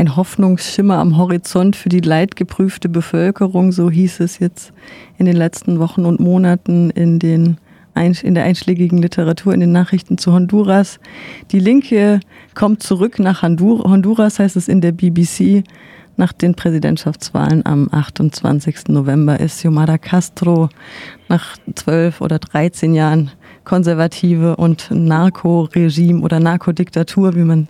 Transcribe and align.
ein 0.00 0.16
Hoffnungsschimmer 0.16 0.96
am 0.96 1.18
Horizont 1.18 1.76
für 1.76 1.90
die 1.90 2.00
leidgeprüfte 2.00 2.88
Bevölkerung, 2.88 3.70
so 3.70 3.90
hieß 3.90 4.20
es 4.20 4.38
jetzt 4.38 4.72
in 5.18 5.26
den 5.26 5.36
letzten 5.36 5.78
Wochen 5.78 6.06
und 6.06 6.20
Monaten 6.20 6.88
in 6.90 7.18
den 7.18 7.58
in 8.22 8.34
der 8.34 8.44
einschlägigen 8.44 8.96
Literatur, 8.96 9.52
in 9.52 9.60
den 9.60 9.72
Nachrichten 9.72 10.16
zu 10.16 10.32
Honduras. 10.32 11.00
Die 11.50 11.58
Linke 11.58 12.20
kommt 12.54 12.82
zurück 12.82 13.18
nach 13.18 13.42
Honduras, 13.42 14.38
heißt 14.38 14.56
es 14.56 14.68
in 14.68 14.80
der 14.80 14.92
BBC. 14.92 15.64
Nach 16.16 16.32
den 16.32 16.54
Präsidentschaftswahlen 16.54 17.66
am 17.66 17.88
28. 17.92 18.88
November 18.88 19.38
ist 19.38 19.58
Xiomara 19.58 19.98
Castro 19.98 20.70
nach 21.28 21.58
zwölf 21.74 22.22
oder 22.22 22.38
dreizehn 22.38 22.94
Jahren 22.94 23.32
konservative 23.64 24.56
und 24.56 24.90
Narkoregime 24.90 26.22
oder 26.22 26.40
Narkodiktatur, 26.40 27.34
wie 27.34 27.44
man 27.44 27.68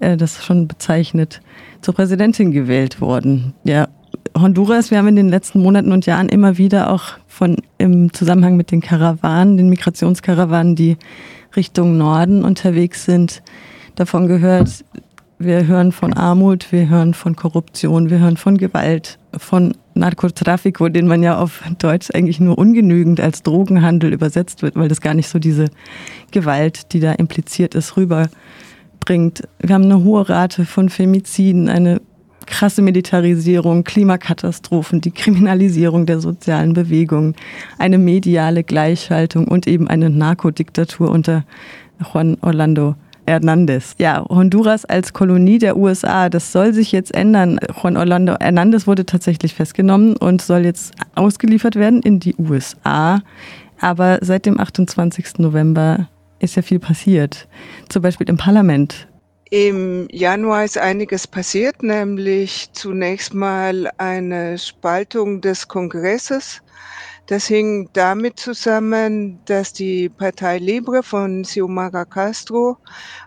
äh, 0.00 0.16
das 0.16 0.44
schon 0.44 0.68
bezeichnet, 0.68 1.40
zur 1.80 1.94
Präsidentin 1.94 2.50
gewählt 2.52 3.00
worden. 3.00 3.54
Ja, 3.64 3.88
Honduras, 4.36 4.90
wir 4.90 4.98
haben 4.98 5.08
in 5.08 5.16
den 5.16 5.28
letzten 5.28 5.60
Monaten 5.60 5.92
und 5.92 6.06
Jahren 6.06 6.28
immer 6.28 6.58
wieder 6.58 6.90
auch 6.90 7.04
von 7.26 7.56
im 7.78 8.12
Zusammenhang 8.12 8.56
mit 8.56 8.70
den 8.70 8.80
Karawanen, 8.80 9.56
den 9.56 9.68
Migrationskarawanen, 9.68 10.76
die 10.76 10.96
Richtung 11.54 11.96
Norden 11.96 12.44
unterwegs 12.44 13.04
sind, 13.04 13.42
davon 13.94 14.26
gehört. 14.26 14.84
Wir 15.38 15.66
hören 15.66 15.92
von 15.92 16.14
Armut, 16.14 16.72
wir 16.72 16.88
hören 16.88 17.12
von 17.12 17.36
Korruption, 17.36 18.08
wir 18.08 18.20
hören 18.20 18.38
von 18.38 18.56
Gewalt, 18.56 19.18
von 19.36 19.74
Narkotrafiko, 19.94 20.88
den 20.88 21.06
man 21.06 21.22
ja 21.22 21.38
auf 21.38 21.62
Deutsch 21.78 22.08
eigentlich 22.14 22.40
nur 22.40 22.56
ungenügend 22.56 23.20
als 23.20 23.42
Drogenhandel 23.42 24.12
übersetzt 24.12 24.62
wird, 24.62 24.76
weil 24.76 24.88
das 24.88 25.02
gar 25.02 25.12
nicht 25.12 25.28
so 25.28 25.38
diese 25.38 25.66
Gewalt, 26.30 26.92
die 26.92 27.00
da 27.00 27.12
impliziert 27.12 27.74
ist, 27.74 27.96
rüberbringt. 28.96 29.42
Wir 29.60 29.74
haben 29.74 29.84
eine 29.84 30.02
hohe 30.02 30.28
Rate 30.28 30.64
von 30.64 30.88
Femiziden, 30.88 31.68
eine 31.68 32.00
krasse 32.46 32.82
Militarisierung, 32.82 33.84
Klimakatastrophen, 33.84 35.00
die 35.00 35.10
Kriminalisierung 35.10 36.06
der 36.06 36.20
sozialen 36.20 36.74
Bewegungen, 36.74 37.34
eine 37.78 37.98
mediale 37.98 38.62
Gleichschaltung 38.62 39.48
und 39.48 39.66
eben 39.66 39.88
eine 39.88 40.10
Narkodiktatur 40.10 41.10
unter 41.10 41.44
Juan 42.12 42.36
Orlando 42.42 42.94
Hernandez. 43.26 43.96
Ja, 43.98 44.24
Honduras 44.28 44.84
als 44.84 45.12
Kolonie 45.12 45.58
der 45.58 45.76
USA, 45.76 46.28
das 46.28 46.52
soll 46.52 46.72
sich 46.72 46.92
jetzt 46.92 47.12
ändern. 47.12 47.58
Juan 47.82 47.96
Orlando 47.96 48.36
Hernandez 48.38 48.86
wurde 48.86 49.04
tatsächlich 49.04 49.54
festgenommen 49.54 50.16
und 50.16 50.40
soll 50.40 50.64
jetzt 50.64 50.94
ausgeliefert 51.16 51.74
werden 51.74 52.00
in 52.02 52.20
die 52.20 52.36
USA. 52.36 53.22
Aber 53.80 54.20
seit 54.22 54.46
dem 54.46 54.60
28. 54.60 55.38
November 55.38 56.08
ist 56.38 56.56
ja 56.56 56.62
viel 56.62 56.78
passiert. 56.78 57.48
Zum 57.88 58.02
Beispiel 58.02 58.28
im 58.28 58.36
Parlament 58.36 59.08
im 59.50 60.08
Januar 60.10 60.64
ist 60.64 60.76
einiges 60.76 61.28
passiert, 61.28 61.80
nämlich 61.84 62.68
zunächst 62.72 63.32
mal 63.32 63.88
eine 63.96 64.58
Spaltung 64.58 65.40
des 65.40 65.68
Kongresses. 65.68 66.62
Das 67.26 67.46
hing 67.46 67.88
damit 67.92 68.40
zusammen, 68.40 69.38
dass 69.46 69.72
die 69.72 70.08
Partei 70.08 70.58
Libre 70.58 71.04
von 71.04 71.42
Xiomara 71.42 72.04
Castro 72.04 72.76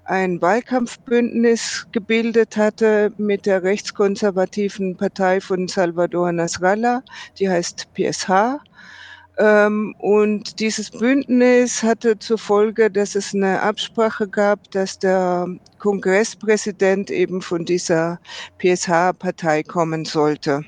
ein 0.05 0.41
Wahlkampfbündnis 0.41 1.87
gebildet 1.93 2.57
hatte 2.57 3.13
mit 3.17 3.45
der 3.45 3.63
rechtskonservativen 3.63 4.97
Partei 4.97 5.39
von 5.39 5.69
Salvador 5.69 6.33
Nasrallah, 6.33 7.01
die 7.37 7.49
heißt 7.49 7.87
PSH. 7.93 8.59
Ähm, 9.39 9.95
und 9.99 10.59
dieses 10.59 10.91
Bündnis 10.91 11.81
hatte 11.81 12.19
zur 12.19 12.37
Folge, 12.37 12.91
dass 12.91 13.15
es 13.15 13.33
eine 13.33 13.61
Absprache 13.61 14.27
gab, 14.27 14.69
dass 14.71 14.99
der 14.99 15.47
Kongresspräsident 15.79 17.09
eben 17.09 17.41
von 17.41 17.63
dieser 17.63 18.19
PSH-Partei 18.57 19.63
kommen 19.63 20.03
sollte. 20.03 20.65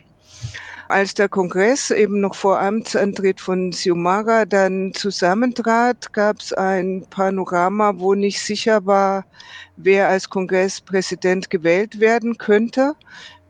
Als 0.87 1.13
der 1.13 1.27
Kongress 1.27 1.91
eben 1.91 2.21
noch 2.21 2.35
vor 2.35 2.59
Amtsantritt 2.59 3.41
von 3.41 3.71
Xiomara 3.71 4.45
dann 4.45 4.93
zusammentrat, 4.93 6.11
gab 6.13 6.39
es 6.39 6.53
ein 6.53 7.05
Panorama, 7.09 7.93
wo 7.97 8.13
nicht 8.13 8.41
sicher 8.41 8.85
war, 8.85 9.25
wer 9.75 10.07
als 10.07 10.29
Kongresspräsident 10.29 11.49
gewählt 11.49 11.99
werden 11.99 12.37
könnte 12.37 12.95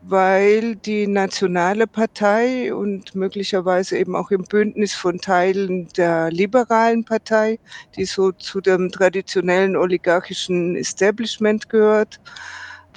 weil 0.04 0.74
die 0.76 1.06
nationale 1.06 1.86
Partei 1.86 2.74
und 2.74 3.14
möglicherweise 3.14 3.98
eben 3.98 4.16
auch 4.16 4.30
im 4.30 4.44
Bündnis 4.44 4.94
von 4.94 5.18
Teilen 5.18 5.88
der 5.96 6.30
liberalen 6.30 7.04
Partei, 7.04 7.58
die 7.96 8.04
so 8.04 8.32
zu 8.32 8.60
dem 8.60 8.90
traditionellen 8.90 9.76
oligarchischen 9.76 10.76
Establishment 10.76 11.68
gehört, 11.68 12.20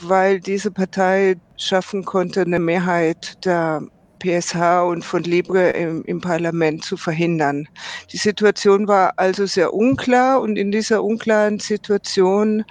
weil 0.01 0.39
diese 0.39 0.71
Partei 0.71 1.35
schaffen 1.57 2.03
konnte, 2.05 2.41
eine 2.41 2.59
Mehrheit 2.59 3.45
der 3.45 3.83
PSH 4.19 4.81
und 4.87 5.05
von 5.05 5.23
Libre 5.23 5.69
im, 5.71 6.03
im, 6.05 6.21
Parlament 6.21 6.83
zu 6.83 6.97
verhindern. 6.97 7.67
Die 8.11 8.17
Situation 8.17 8.87
war 8.87 9.13
also 9.17 9.45
sehr 9.45 9.73
unklar 9.73 10.41
und 10.41 10.57
in 10.57 10.71
dieser 10.71 11.03
unklaren 11.03 11.59
Situation 11.59 12.65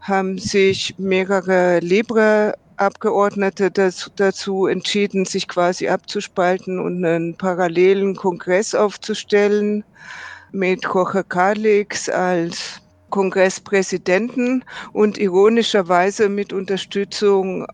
haben 0.00 0.38
sich 0.38 0.94
mehrere 0.98 1.80
Libre 1.80 2.54
Abgeordnete 2.76 3.70
das, 3.70 4.10
dazu 4.16 4.66
entschieden, 4.66 5.24
sich 5.24 5.48
quasi 5.48 5.88
abzuspalten 5.88 6.78
und 6.78 7.04
einen 7.04 7.36
parallelen 7.36 8.16
Kongress 8.16 8.74
aufzustellen 8.74 9.84
mit 10.52 10.84
Jorge 10.84 11.24
Calix 11.24 12.08
als 12.08 12.80
Kongresspräsidenten 13.14 14.64
und 14.92 15.18
ironischerweise 15.18 16.28
mit 16.28 16.52
Unterstützung 16.52 17.64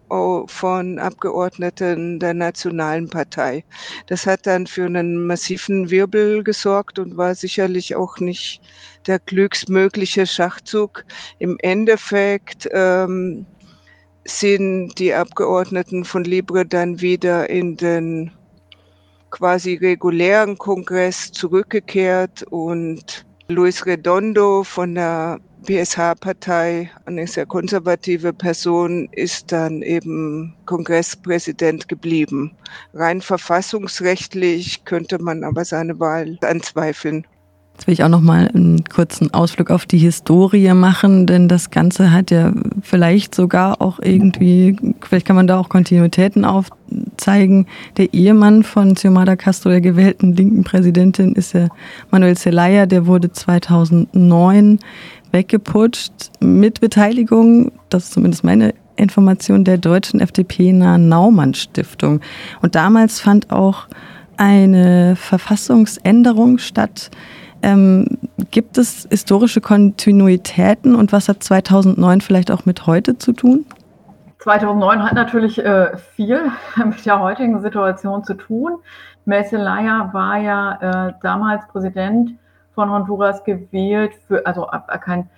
von 0.47 0.99
Abgeordneten 0.99 2.21
der 2.21 2.34
Nationalen 2.34 3.09
Partei. 3.09 3.65
Das 4.06 4.27
hat 4.27 4.47
dann 4.47 4.66
für 4.66 4.84
einen 4.84 5.27
massiven 5.27 5.91
Wirbel 5.91 6.44
gesorgt 6.44 6.99
und 6.99 7.16
war 7.16 7.34
sicherlich 7.34 7.97
auch 7.97 8.19
nicht 8.19 8.60
der 9.06 9.19
glücksmögliche 9.19 10.27
Schachzug. 10.27 11.05
Im 11.39 11.56
Endeffekt 11.60 12.69
ähm, 12.72 13.47
sind 14.25 14.98
die 14.98 15.14
Abgeordneten 15.14 16.04
von 16.04 16.25
Libre 16.25 16.66
dann 16.66 17.00
wieder 17.00 17.48
in 17.50 17.76
den 17.76 18.31
quasi 19.31 19.75
regulären 19.75 20.58
Kongress 20.58 21.32
zurückgekehrt 21.32 22.42
und 22.50 23.25
Luis 23.48 23.84
Redondo 23.86 24.62
von 24.62 24.94
der 24.94 25.41
PSH-Partei, 25.66 26.91
eine 27.04 27.26
sehr 27.26 27.47
konservative 27.47 28.32
Person, 28.32 29.09
ist 29.12 29.53
dann 29.53 29.82
eben 29.82 30.54
Kongresspräsident 30.66 31.88
geblieben. 31.88 32.53
Rein 32.94 33.20
verfassungsrechtlich 33.20 34.84
könnte 34.84 35.19
man 35.19 35.44
aber 35.44 35.64
seine 35.64 35.98
Wahl 36.00 36.38
anzweifeln. 36.42 37.26
Jetzt 37.80 37.86
will 37.86 37.94
ich 37.94 38.04
auch 38.04 38.10
noch 38.10 38.20
mal 38.20 38.46
einen 38.48 38.84
kurzen 38.84 39.32
Ausflug 39.32 39.70
auf 39.70 39.86
die 39.86 39.96
Historie 39.96 40.74
machen, 40.74 41.26
denn 41.26 41.48
das 41.48 41.70
Ganze 41.70 42.12
hat 42.12 42.30
ja 42.30 42.52
vielleicht 42.82 43.34
sogar 43.34 43.80
auch 43.80 44.00
irgendwie, 44.02 44.76
vielleicht 45.00 45.26
kann 45.26 45.34
man 45.34 45.46
da 45.46 45.58
auch 45.58 45.70
Kontinuitäten 45.70 46.44
aufzeigen. 46.44 47.64
Der 47.96 48.12
Ehemann 48.12 48.64
von 48.64 48.96
Xiomara 48.96 49.34
Castro, 49.34 49.70
der 49.70 49.80
gewählten 49.80 50.36
linken 50.36 50.62
Präsidentin, 50.62 51.32
ist 51.32 51.54
ja 51.54 51.68
Manuel 52.10 52.36
Zelaya, 52.36 52.84
der 52.84 53.06
wurde 53.06 53.32
2009 53.32 54.78
weggeputscht 55.32 56.12
mit 56.38 56.82
Beteiligung, 56.82 57.72
das 57.88 58.04
ist 58.04 58.12
zumindest 58.12 58.44
meine 58.44 58.74
Information, 58.97 59.64
der 59.64 59.78
deutschen 59.78 60.20
FDP-nahen 60.20 61.08
Naumann-Stiftung. 61.08 62.20
Und 62.60 62.74
damals 62.74 63.20
fand 63.20 63.50
auch 63.50 63.86
eine 64.36 65.16
Verfassungsänderung 65.16 66.58
statt, 66.58 67.10
ähm, 67.62 68.06
gibt 68.50 68.78
es 68.78 69.06
historische 69.10 69.60
Kontinuitäten 69.60 70.94
und 70.94 71.12
was 71.12 71.28
hat 71.28 71.43
2009 71.43 72.21
vielleicht 72.21 72.50
auch 72.50 72.65
mit 72.66 72.87
heute 72.87 73.19
zu 73.19 73.32
tun? 73.32 73.66
2009 74.41 75.03
hat 75.03 75.12
natürlich 75.12 75.59
äh, 75.59 75.97
viel 76.15 76.51
mit 76.77 77.04
der 77.04 77.21
heutigen 77.21 77.60
Situation 77.60 78.24
zu 78.24 78.34
tun. 78.34 78.78
Meselaya 79.24 80.10
war 80.12 80.39
ja 80.39 81.09
äh, 81.09 81.12
damals 81.22 81.66
Präsident 81.68 82.33
von 82.74 82.91
Honduras 82.91 83.45
gewählt, 83.45 84.12
für, 84.27 84.47
also 84.47 84.66
kein, 85.04 85.28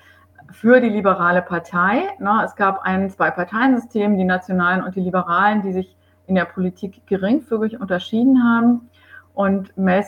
für 0.50 0.80
die 0.80 0.88
liberale 0.88 1.42
Partei. 1.42 2.02
Ne? 2.20 2.42
Es 2.44 2.54
gab 2.54 2.82
ein 2.82 3.10
Zwei-Parteien-System, 3.10 4.16
die 4.16 4.24
Nationalen 4.24 4.82
und 4.82 4.94
die 4.94 5.00
Liberalen, 5.00 5.62
die 5.62 5.72
sich 5.72 5.96
in 6.26 6.36
der 6.36 6.44
Politik 6.44 7.06
geringfügig 7.06 7.80
unterschieden 7.80 8.44
haben. 8.44 8.88
Und 9.34 9.76
Mel 9.78 10.04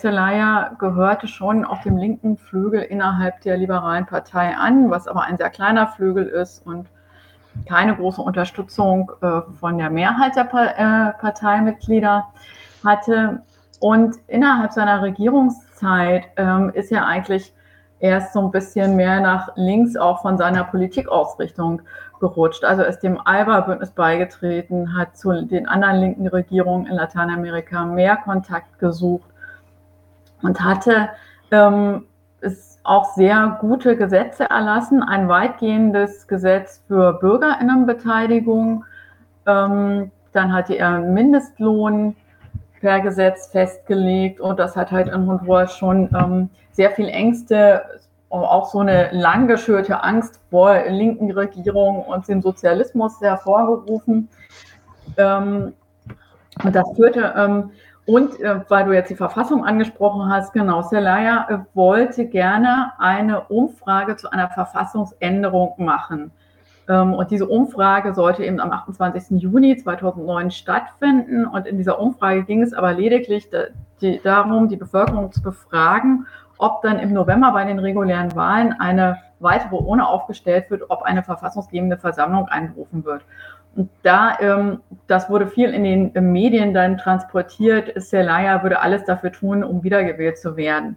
gehörte 0.78 1.28
schon 1.28 1.64
auf 1.64 1.82
dem 1.82 1.96
linken 1.96 2.36
Flügel 2.36 2.82
innerhalb 2.82 3.40
der 3.40 3.56
liberalen 3.56 4.04
Partei 4.04 4.54
an, 4.54 4.90
was 4.90 5.08
aber 5.08 5.22
ein 5.22 5.38
sehr 5.38 5.50
kleiner 5.50 5.86
Flügel 5.86 6.26
ist 6.26 6.66
und 6.66 6.88
keine 7.66 7.96
große 7.96 8.20
Unterstützung 8.20 9.10
äh, 9.22 9.40
von 9.58 9.78
der 9.78 9.88
Mehrheit 9.88 10.36
der 10.36 10.44
pa 10.44 10.64
äh, 10.64 11.12
Parteimitglieder 11.14 12.26
hatte. 12.84 13.42
Und 13.80 14.16
innerhalb 14.26 14.72
seiner 14.72 15.02
Regierungszeit 15.02 16.24
ähm, 16.36 16.70
ist 16.74 16.92
er 16.92 17.06
eigentlich 17.06 17.54
er 18.00 18.18
ist 18.18 18.32
so 18.32 18.40
ein 18.40 18.50
bisschen 18.50 18.96
mehr 18.96 19.20
nach 19.20 19.50
links 19.56 19.96
auch 19.96 20.22
von 20.22 20.36
seiner 20.36 20.64
Politikausrichtung 20.64 21.82
gerutscht. 22.20 22.64
Also 22.64 22.82
ist 22.82 23.00
dem 23.00 23.20
Alba-Bündnis 23.24 23.90
beigetreten, 23.90 24.96
hat 24.96 25.16
zu 25.16 25.32
den 25.46 25.68
anderen 25.68 26.00
linken 26.00 26.26
Regierungen 26.26 26.86
in 26.86 26.94
Lateinamerika 26.94 27.84
mehr 27.84 28.16
Kontakt 28.16 28.78
gesucht 28.78 29.28
und 30.42 30.60
hatte 30.60 31.08
ähm, 31.50 32.06
ist 32.40 32.78
auch 32.84 33.14
sehr 33.14 33.56
gute 33.60 33.96
Gesetze 33.96 34.44
erlassen, 34.50 35.02
ein 35.02 35.28
weitgehendes 35.28 36.28
Gesetz 36.28 36.82
für 36.86 37.14
Bürgerinnenbeteiligung. 37.14 38.84
Ähm, 39.46 40.10
dann 40.32 40.52
hatte 40.52 40.74
er 40.74 40.88
einen 40.90 41.14
Mindestlohn 41.14 42.16
per 42.80 43.00
Gesetz 43.00 43.46
festgelegt 43.46 44.40
und 44.40 44.58
das 44.58 44.76
hat 44.76 44.92
halt 44.92 45.08
in 45.08 45.26
Honduras 45.26 45.74
schon 45.76 46.10
ähm, 46.14 46.50
sehr 46.74 46.90
viel 46.90 47.08
Ängste, 47.08 47.82
auch 48.30 48.68
so 48.68 48.80
eine 48.80 49.10
langgeschürte 49.12 50.02
Angst 50.02 50.40
vor 50.50 50.82
linken 50.88 51.30
Regierungen 51.30 52.02
und 52.02 52.26
dem 52.28 52.42
Sozialismus 52.42 53.20
hervorgerufen. 53.20 54.28
Ähm, 55.16 55.74
das 56.72 56.84
führte, 56.96 57.32
ähm, 57.36 57.70
und 58.06 58.38
äh, 58.40 58.60
weil 58.68 58.84
du 58.84 58.92
jetzt 58.92 59.10
die 59.10 59.16
Verfassung 59.16 59.64
angesprochen 59.64 60.28
hast, 60.30 60.52
genau, 60.52 60.82
Zelaya 60.82 61.46
äh, 61.48 61.58
wollte 61.74 62.26
gerne 62.26 62.92
eine 62.98 63.42
Umfrage 63.44 64.16
zu 64.16 64.30
einer 64.30 64.50
Verfassungsänderung 64.50 65.74
machen. 65.78 66.30
Ähm, 66.88 67.14
und 67.14 67.30
diese 67.30 67.46
Umfrage 67.46 68.14
sollte 68.14 68.44
eben 68.44 68.60
am 68.60 68.72
28. 68.72 69.40
Juni 69.40 69.76
2009 69.76 70.50
stattfinden. 70.50 71.46
Und 71.46 71.66
in 71.66 71.78
dieser 71.78 71.98
Umfrage 71.98 72.44
ging 72.44 72.62
es 72.62 72.74
aber 72.74 72.92
lediglich 72.92 73.48
darum, 74.22 74.68
die 74.68 74.76
Bevölkerung 74.76 75.32
zu 75.32 75.40
befragen, 75.40 76.26
ob 76.58 76.82
dann 76.82 76.98
im 76.98 77.12
November 77.12 77.52
bei 77.52 77.64
den 77.64 77.78
regulären 77.78 78.34
Wahlen 78.34 78.74
eine 78.78 79.18
weitere 79.40 79.76
Urne 79.76 80.06
aufgestellt 80.06 80.70
wird, 80.70 80.82
ob 80.88 81.02
eine 81.02 81.22
verfassungsgebende 81.22 81.96
Versammlung 81.96 82.48
einberufen 82.48 83.04
wird. 83.04 83.22
Und 83.76 83.90
da, 84.02 84.38
ähm, 84.40 84.80
das 85.08 85.28
wurde 85.28 85.48
viel 85.48 85.70
in 85.70 85.84
den 86.12 86.32
Medien 86.32 86.74
dann 86.74 86.96
transportiert, 86.98 88.00
Zelaya 88.00 88.62
würde 88.62 88.80
alles 88.80 89.04
dafür 89.04 89.32
tun, 89.32 89.64
um 89.64 89.82
wiedergewählt 89.82 90.38
zu 90.38 90.56
werden. 90.56 90.96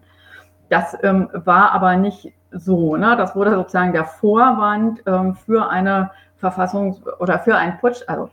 Das 0.70 0.96
ähm, 1.04 1.30
war 1.34 1.72
aber 1.72 1.96
nicht 1.96 2.34
so. 2.52 2.96
Ne? 2.96 3.16
Das 3.18 3.36
wurde 3.36 3.52
sozusagen 3.52 3.94
der 3.94 4.06
Vorwand 4.06 5.02
ähm, 5.08 5.36
für 5.36 5.70
eine 5.70 6.12
Verfassungs- 6.42 7.02
oder 7.20 7.40
für 7.40 7.56
einen 7.56 7.78
Putsch, 7.80 8.04
also 8.08 8.30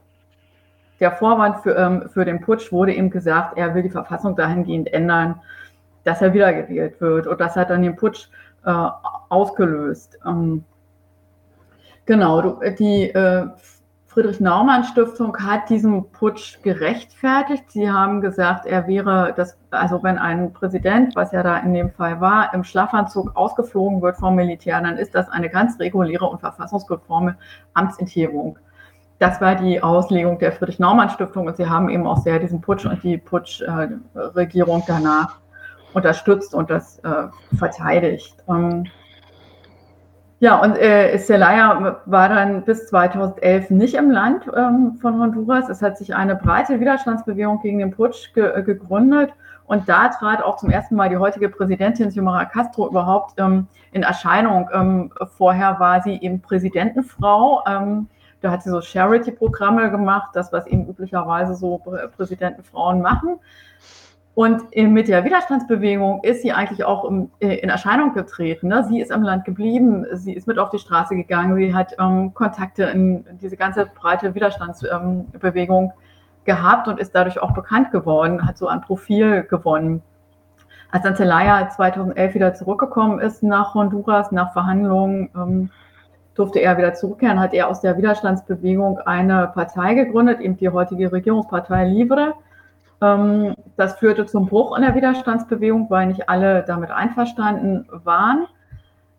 der 1.00 1.12
Vorwand 1.12 1.58
für, 1.58 1.76
ähm, 1.76 2.08
für 2.12 2.24
den 2.24 2.40
Putsch 2.40 2.70
wurde 2.70 2.92
ihm 2.92 3.10
gesagt, 3.10 3.56
er 3.56 3.74
will 3.74 3.82
die 3.82 3.90
Verfassung 3.90 4.36
dahingehend 4.36 4.92
ändern, 4.92 5.40
dass 6.04 6.22
er 6.22 6.32
wiedergewählt 6.32 7.00
wird. 7.00 7.26
Und 7.26 7.40
das 7.40 7.56
hat 7.56 7.70
dann 7.70 7.82
den 7.82 7.96
Putsch 7.96 8.28
äh, 8.64 8.88
ausgelöst. 9.28 10.18
Ähm, 10.26 10.64
genau, 12.06 12.60
die 12.78 13.10
äh, 13.10 13.46
Friedrich-Naumann-Stiftung 14.14 15.36
hat 15.38 15.68
diesen 15.68 16.08
Putsch 16.12 16.62
gerechtfertigt. 16.62 17.64
Sie 17.68 17.90
haben 17.90 18.20
gesagt, 18.20 18.64
er 18.64 18.86
wäre 18.86 19.34
das, 19.36 19.58
also 19.72 20.04
wenn 20.04 20.18
ein 20.18 20.52
Präsident, 20.52 21.16
was 21.16 21.32
ja 21.32 21.42
da 21.42 21.58
in 21.58 21.74
dem 21.74 21.90
Fall 21.90 22.20
war, 22.20 22.54
im 22.54 22.62
Schlafanzug 22.62 23.34
ausgeflogen 23.34 24.02
wird 24.02 24.16
vom 24.16 24.36
Militär, 24.36 24.80
dann 24.80 24.98
ist 24.98 25.16
das 25.16 25.28
eine 25.30 25.50
ganz 25.50 25.80
reguläre 25.80 26.26
und 26.26 26.38
verfassungskonforme 26.38 27.36
Amtsenthebung. 27.72 28.56
Das 29.18 29.40
war 29.40 29.56
die 29.56 29.82
Auslegung 29.82 30.38
der 30.38 30.52
Friedrich-Naumann-Stiftung 30.52 31.48
und 31.48 31.56
sie 31.56 31.68
haben 31.68 31.88
eben 31.88 32.06
auch 32.06 32.18
sehr 32.18 32.38
diesen 32.38 32.60
Putsch 32.60 32.86
und 32.86 33.02
die 33.02 33.18
Putschregierung 33.18 34.80
äh, 34.80 34.84
danach 34.86 35.38
unterstützt 35.94 36.54
und 36.54 36.70
das 36.70 36.98
äh, 37.00 37.28
verteidigt. 37.56 38.36
Ähm, 38.48 38.84
ja, 40.40 40.60
und 40.60 40.76
äh, 40.76 41.16
Zelaya 41.18 42.02
war 42.04 42.28
dann 42.28 42.64
bis 42.64 42.88
2011 42.88 43.70
nicht 43.70 43.94
im 43.94 44.10
Land 44.10 44.44
ähm, 44.54 44.98
von 45.00 45.18
Honduras. 45.18 45.70
Es 45.70 45.80
hat 45.80 45.96
sich 45.96 46.14
eine 46.14 46.36
breite 46.36 46.80
Widerstandsbewegung 46.80 47.62
gegen 47.62 47.78
den 47.78 47.92
Putsch 47.92 48.34
ge 48.34 48.52
äh, 48.54 48.62
gegründet. 48.62 49.30
Und 49.66 49.88
da 49.88 50.08
trat 50.08 50.42
auch 50.42 50.56
zum 50.58 50.68
ersten 50.68 50.96
Mal 50.96 51.08
die 51.08 51.16
heutige 51.16 51.48
Präsidentin 51.48 52.10
Xiomara 52.10 52.44
Castro 52.44 52.88
überhaupt 52.88 53.34
ähm, 53.38 53.68
in 53.92 54.02
Erscheinung. 54.02 54.68
Ähm, 54.74 55.12
vorher 55.36 55.80
war 55.80 56.02
sie 56.02 56.18
eben 56.20 56.42
Präsidentenfrau. 56.42 57.62
Ähm, 57.66 58.08
da 58.42 58.50
hat 58.50 58.62
sie 58.62 58.68
so 58.68 58.82
Charity-Programme 58.82 59.90
gemacht, 59.90 60.32
das, 60.34 60.52
was 60.52 60.66
eben 60.66 60.86
üblicherweise 60.86 61.54
so 61.54 61.80
Präsidentenfrauen 62.18 63.00
machen. 63.00 63.38
Und 64.34 64.74
mit 64.74 65.06
der 65.06 65.24
Widerstandsbewegung 65.24 66.24
ist 66.24 66.42
sie 66.42 66.52
eigentlich 66.52 66.84
auch 66.84 67.08
äh, 67.38 67.54
in 67.56 67.68
Erscheinung 67.68 68.14
getreten. 68.14 68.66
Ne? 68.66 68.84
Sie 68.88 69.00
ist 69.00 69.12
am 69.12 69.22
Land 69.22 69.44
geblieben, 69.44 70.04
sie 70.12 70.32
ist 70.32 70.48
mit 70.48 70.58
auf 70.58 70.70
die 70.70 70.80
Straße 70.80 71.14
gegangen, 71.14 71.56
sie 71.56 71.72
hat 71.72 71.94
ähm, 72.00 72.34
Kontakte 72.34 72.84
in 72.84 73.24
diese 73.40 73.56
ganze 73.56 73.86
breite 73.86 74.34
Widerstandsbewegung 74.34 75.84
ähm, 75.84 75.92
gehabt 76.44 76.88
und 76.88 76.98
ist 76.98 77.14
dadurch 77.14 77.40
auch 77.40 77.52
bekannt 77.52 77.92
geworden, 77.92 78.44
hat 78.44 78.58
so 78.58 78.66
ein 78.66 78.80
Profil 78.80 79.44
gewonnen. 79.44 80.02
Als 80.90 81.04
dann 81.04 81.14
Zelaya 81.14 81.68
2011 81.70 82.34
wieder 82.34 82.54
zurückgekommen 82.54 83.20
ist 83.20 83.44
nach 83.44 83.74
Honduras, 83.74 84.32
nach 84.32 84.52
Verhandlungen, 84.52 85.30
ähm, 85.36 85.70
durfte 86.34 86.58
er 86.58 86.76
wieder 86.76 86.94
zurückkehren, 86.94 87.38
hat 87.38 87.54
er 87.54 87.68
aus 87.68 87.80
der 87.80 87.96
Widerstandsbewegung 87.96 88.98
eine 88.98 89.52
Partei 89.54 89.94
gegründet, 89.94 90.40
eben 90.40 90.56
die 90.56 90.68
heutige 90.68 91.12
Regierungspartei 91.12 91.84
Livre 91.84 92.34
das 93.00 93.98
führte 93.98 94.24
zum 94.24 94.46
Bruch 94.46 94.76
in 94.76 94.82
der 94.82 94.94
Widerstandsbewegung, 94.94 95.90
weil 95.90 96.06
nicht 96.06 96.28
alle 96.28 96.64
damit 96.66 96.90
einverstanden 96.90 97.86
waren. 97.90 98.46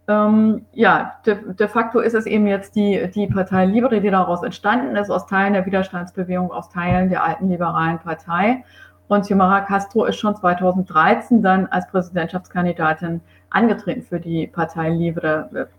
Ähm, 0.07 0.66
ja, 0.74 1.16
de, 1.25 1.54
de, 1.54 1.68
facto 1.68 2.00
ist 2.00 2.13
es 2.13 2.25
eben 2.25 2.45
jetzt 2.45 2.75
die, 2.75 3.10
die 3.13 3.27
Partei 3.27 3.66
Libre, 3.66 4.01
die 4.01 4.12
daraus 4.12 4.44
entstanden 4.44 4.95
ist, 4.95 5.10
aus 5.10 5.25
Teilen 5.25 5.54
der 5.54 5.66
Widerstandsbewegung, 5.66 6.51
aus 6.51 6.69
Teilen 6.69 7.10
der 7.10 7.24
alten 7.24 7.50
liberalen 7.50 7.98
Partei. 8.00 8.63
Und 9.07 9.22
Xiomara 9.22 9.62
Castro 9.62 10.06
ist 10.06 10.18
schon 10.18 10.36
2013 10.36 11.42
dann 11.42 11.68
als 11.68 11.88
Präsidentschaftskandidatin 11.88 13.22
angetreten 13.50 14.04
für 14.04 14.19
die 14.19 14.48
Partei 14.48 14.89
Libre. 14.89 15.69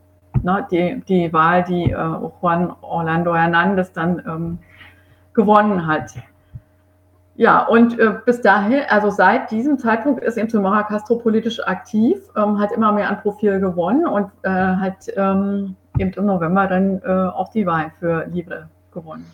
Ne, 0.43 0.67
die, 0.71 1.03
die 1.09 1.33
Wahl, 1.33 1.65
die 1.65 1.91
äh, 1.91 2.31
Juan 2.41 2.73
Orlando 2.83 3.35
Hernandez 3.35 3.93
dann 3.93 4.23
ähm, 4.27 4.59
gewonnen 5.33 5.87
hat. 5.87 6.13
Ja, 7.39 7.67
und 7.67 7.99
äh, 7.99 8.15
bis 8.25 8.41
dahin, 8.41 8.81
also 8.89 9.11
seit 9.11 9.51
diesem 9.51 9.79
Zeitpunkt 9.79 10.25
ist 10.25 10.39
eben 10.39 10.49
Xiomara 10.49 10.85
Castro 10.85 11.17
politisch 11.17 11.61
aktiv, 11.67 12.19
ähm, 12.35 12.59
hat 12.59 12.73
immer 12.73 12.93
mehr 12.93 13.11
an 13.11 13.21
Profil 13.21 13.61
gewonnen 13.61 14.07
und 14.07 14.31
äh, 14.43 14.49
hat 14.49 15.07
ähm, 15.17 15.77
eben 15.99 16.13
im 16.13 16.27
November 16.27 16.67
dann 16.67 17.03
äh, 17.05 17.09
auch 17.09 17.51
die 17.51 17.67
Wahl 17.67 17.93
für 17.99 18.25
Libre 18.27 18.71
gewonnen. 18.91 19.27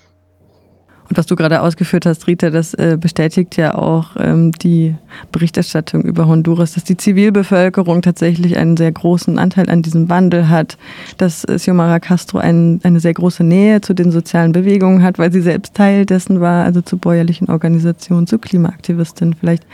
Was 1.15 1.27
du 1.27 1.37
gerade 1.37 1.61
ausgeführt 1.61 2.07
hast, 2.07 2.27
Rita, 2.27 2.51
das 2.51 2.75
äh, 2.75 2.97
bestätigt 2.99 3.57
ja 3.57 3.75
auch 3.75 4.17
ähm, 4.19 4.53
die 4.53 4.95
Berichterstattung 5.31 6.03
über 6.03 6.27
Honduras, 6.27 6.73
dass 6.73 6.85
die 6.85 6.97
Zivilbevölkerung 6.97 8.03
tatsächlich 8.03 8.57
einen 8.57 8.77
sehr 8.77 8.93
großen 8.93 9.39
Anteil 9.39 9.69
an 9.69 9.83
diesem 9.83 10.09
Wandel 10.09 10.49
hat, 10.49 10.79
dass 11.19 11.45
äh, 11.45 11.57
Xiomara 11.57 12.01
Castro 12.01 12.39
ein, 12.39 12.81
eine 12.83 13.01
sehr 13.01 13.13
große 13.13 13.45
Nähe 13.45 13.81
zu 13.81 13.95
den 13.95 14.11
sozialen 14.11 14.53
Bewegungen 14.53 15.03
hat, 15.03 15.19
weil 15.19 15.33
sie 15.33 15.43
selbst 15.43 15.75
Teil 15.75 16.07
dessen 16.07 16.41
war, 16.41 16.65
also 16.65 16.81
zu 16.81 16.97
bäuerlichen 16.97 17.49
Organisationen, 17.51 18.27
zu 18.27 18.39
Klimaaktivistin 18.39 19.35
vielleicht. 19.35 19.67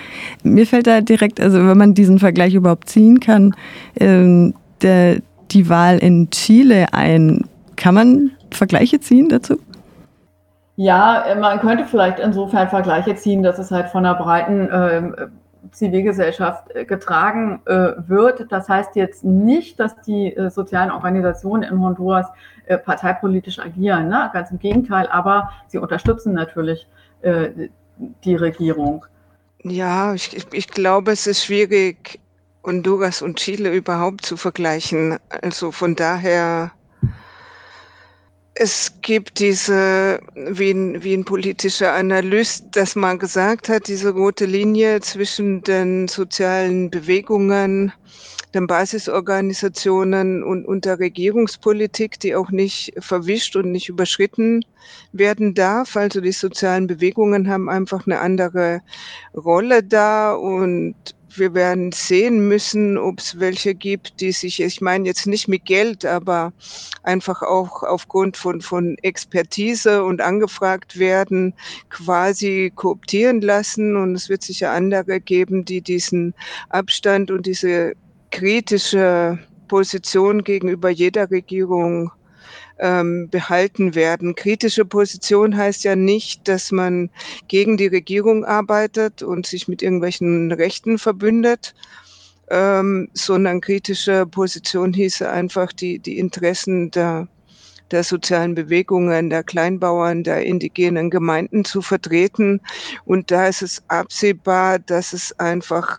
Mir 0.42 0.66
fällt 0.66 0.86
da 0.86 1.00
direkt, 1.00 1.40
also 1.40 1.58
wenn 1.58 1.78
man 1.78 1.94
diesen 1.94 2.18
Vergleich 2.18 2.54
überhaupt 2.54 2.88
ziehen 2.88 3.20
kann, 3.20 3.54
ähm, 4.00 4.54
der, 4.82 5.20
die 5.50 5.68
Wahl 5.68 5.98
in 5.98 6.30
Chile 6.30 6.92
ein. 6.92 7.44
Kann 7.76 7.94
man 7.94 8.30
Vergleiche 8.50 8.98
ziehen 8.98 9.28
dazu? 9.28 9.58
Ja, 10.78 11.22
äh, 11.22 11.34
man 11.34 11.58
könnte 11.58 11.86
vielleicht 11.86 12.20
insofern 12.20 12.68
Vergleiche 12.68 13.16
ziehen, 13.16 13.42
dass 13.42 13.58
es 13.58 13.72
halt 13.72 13.88
von 13.88 14.06
einer 14.06 14.14
breiten 14.14 14.70
äh, 14.70 15.26
Zivilgesellschaft 15.72 16.70
äh, 16.70 16.84
getragen 16.84 17.60
äh, 17.66 17.94
wird. 18.06 18.46
Das 18.52 18.68
heißt 18.68 18.94
jetzt 18.94 19.24
nicht, 19.24 19.80
dass 19.80 20.00
die 20.02 20.36
äh, 20.36 20.50
sozialen 20.50 20.92
Organisationen 20.92 21.64
in 21.64 21.80
Honduras 21.80 22.28
äh, 22.66 22.78
parteipolitisch 22.78 23.58
agieren. 23.58 24.06
Ne? 24.06 24.30
Ganz 24.32 24.52
im 24.52 24.60
Gegenteil, 24.60 25.08
aber 25.08 25.50
sie 25.66 25.78
unterstützen 25.78 26.32
natürlich 26.32 26.86
die 27.20 28.36
Regierung. 28.36 29.04
Ja, 29.64 30.14
ich, 30.14 30.46
ich 30.52 30.68
glaube, 30.68 31.10
es 31.10 31.26
ist 31.26 31.44
schwierig, 31.44 32.20
Honduras 32.64 33.22
und 33.22 33.40
Chile 33.40 33.74
überhaupt 33.74 34.24
zu 34.24 34.36
vergleichen. 34.36 35.18
Also 35.42 35.72
von 35.72 35.96
daher 35.96 36.70
es 38.60 38.92
gibt 39.02 39.38
diese, 39.38 40.18
wie 40.34 40.72
ein, 40.72 41.02
wie 41.04 41.14
ein 41.14 41.24
politischer 41.24 41.92
Analyst 41.92 42.64
das 42.72 42.96
mal 42.96 43.16
gesagt 43.16 43.68
hat, 43.68 43.86
diese 43.86 44.10
rote 44.10 44.46
Linie 44.46 45.00
zwischen 45.00 45.62
den 45.62 46.08
sozialen 46.08 46.90
Bewegungen, 46.90 47.92
den 48.54 48.66
Basisorganisationen 48.66 50.42
und, 50.42 50.66
und 50.66 50.86
der 50.86 50.98
Regierungspolitik, 50.98 52.18
die 52.18 52.34
auch 52.34 52.50
nicht 52.50 52.92
verwischt 52.98 53.54
und 53.54 53.70
nicht 53.70 53.88
überschritten 53.88 54.64
werden 55.12 55.54
darf. 55.54 55.96
Also 55.96 56.20
die 56.20 56.32
sozialen 56.32 56.88
Bewegungen 56.88 57.48
haben 57.48 57.68
einfach 57.68 58.06
eine 58.06 58.18
andere 58.18 58.80
Rolle 59.36 59.84
da 59.84 60.34
und 60.34 60.96
wir 61.36 61.54
werden 61.54 61.92
sehen 61.92 62.48
müssen, 62.48 62.98
ob 62.98 63.20
es 63.20 63.38
welche 63.38 63.74
gibt, 63.74 64.20
die 64.20 64.32
sich, 64.32 64.60
ich 64.60 64.80
meine 64.80 65.06
jetzt 65.06 65.26
nicht 65.26 65.48
mit 65.48 65.64
Geld, 65.64 66.04
aber 66.04 66.52
einfach 67.02 67.42
auch 67.42 67.82
aufgrund 67.82 68.36
von, 68.36 68.60
von 68.60 68.96
Expertise 69.02 70.04
und 70.04 70.20
angefragt 70.20 70.98
werden, 70.98 71.54
quasi 71.90 72.72
kooptieren 72.74 73.40
lassen. 73.40 73.96
Und 73.96 74.14
es 74.14 74.28
wird 74.28 74.42
sicher 74.42 74.70
andere 74.72 75.20
geben, 75.20 75.64
die 75.64 75.80
diesen 75.80 76.34
Abstand 76.70 77.30
und 77.30 77.46
diese 77.46 77.94
kritische 78.30 79.38
Position 79.68 80.44
gegenüber 80.44 80.88
jeder 80.88 81.30
Regierung 81.30 82.10
ähm, 82.78 83.28
behalten 83.28 83.94
werden. 83.94 84.34
Kritische 84.34 84.84
Position 84.84 85.56
heißt 85.56 85.84
ja 85.84 85.96
nicht, 85.96 86.48
dass 86.48 86.70
man 86.72 87.10
gegen 87.48 87.76
die 87.76 87.86
Regierung 87.86 88.44
arbeitet 88.44 89.22
und 89.22 89.46
sich 89.46 89.68
mit 89.68 89.82
irgendwelchen 89.82 90.52
Rechten 90.52 90.98
verbündet, 90.98 91.74
ähm, 92.50 93.08
sondern 93.14 93.60
kritische 93.60 94.26
Position 94.26 94.92
hieße 94.92 95.28
einfach 95.28 95.72
die, 95.72 95.98
die 95.98 96.18
Interessen 96.18 96.90
der, 96.90 97.28
der 97.90 98.04
sozialen 98.04 98.54
Bewegungen, 98.54 99.30
der 99.30 99.42
Kleinbauern, 99.42 100.22
der 100.22 100.44
indigenen 100.44 101.10
Gemeinden 101.10 101.64
zu 101.64 101.82
vertreten. 101.82 102.60
Und 103.04 103.30
da 103.30 103.48
ist 103.48 103.62
es 103.62 103.82
absehbar, 103.88 104.78
dass 104.78 105.12
es 105.12 105.38
einfach 105.38 105.98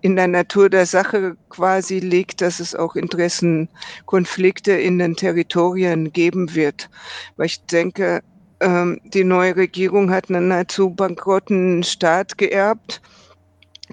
in 0.00 0.16
der 0.16 0.28
Natur 0.28 0.70
der 0.70 0.86
Sache 0.86 1.36
quasi 1.48 1.98
liegt, 1.98 2.40
dass 2.40 2.60
es 2.60 2.74
auch 2.74 2.96
Interessenkonflikte 2.96 4.72
in 4.72 4.98
den 4.98 5.16
Territorien 5.16 6.12
geben 6.12 6.54
wird. 6.54 6.88
Weil 7.36 7.46
ich 7.46 7.64
denke, 7.66 8.22
ähm, 8.60 9.00
die 9.04 9.24
neue 9.24 9.56
Regierung 9.56 10.10
hat 10.10 10.30
einen 10.30 10.48
nahezu 10.48 10.90
bankrotten 10.90 11.82
Staat 11.82 12.38
geerbt. 12.38 13.00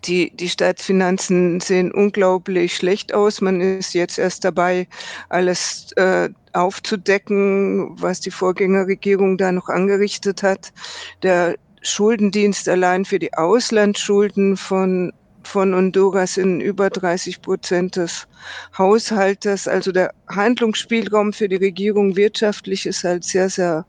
Die, 0.03 0.35
die 0.35 0.49
Staatsfinanzen 0.49 1.61
sehen 1.61 1.91
unglaublich 1.91 2.75
schlecht 2.75 3.13
aus. 3.13 3.39
Man 3.39 3.61
ist 3.61 3.93
jetzt 3.93 4.19
erst 4.19 4.43
dabei, 4.43 4.87
alles 5.29 5.91
äh, 5.93 6.29
aufzudecken, 6.51 8.01
was 8.01 8.19
die 8.19 8.31
Vorgängerregierung 8.31 9.37
da 9.37 9.51
noch 9.51 9.69
angerichtet 9.69 10.43
hat. 10.43 10.73
Der 11.23 11.55
Schuldendienst 11.81 12.67
allein 12.67 13.05
für 13.05 13.19
die 13.19 13.33
Auslandsschulden 13.35 14.57
von 14.57 15.13
von 15.47 15.73
Honduras 15.73 16.35
sind 16.35 16.61
über 16.61 16.89
30 16.89 17.41
Prozent 17.41 17.95
des 17.95 18.27
Haushaltes. 18.77 19.67
Also 19.67 19.91
der 19.91 20.13
Handlungsspielraum 20.27 21.33
für 21.33 21.47
die 21.47 21.55
Regierung 21.55 22.15
wirtschaftlich 22.15 22.85
ist 22.85 23.03
halt 23.03 23.23
sehr, 23.23 23.49
sehr 23.49 23.85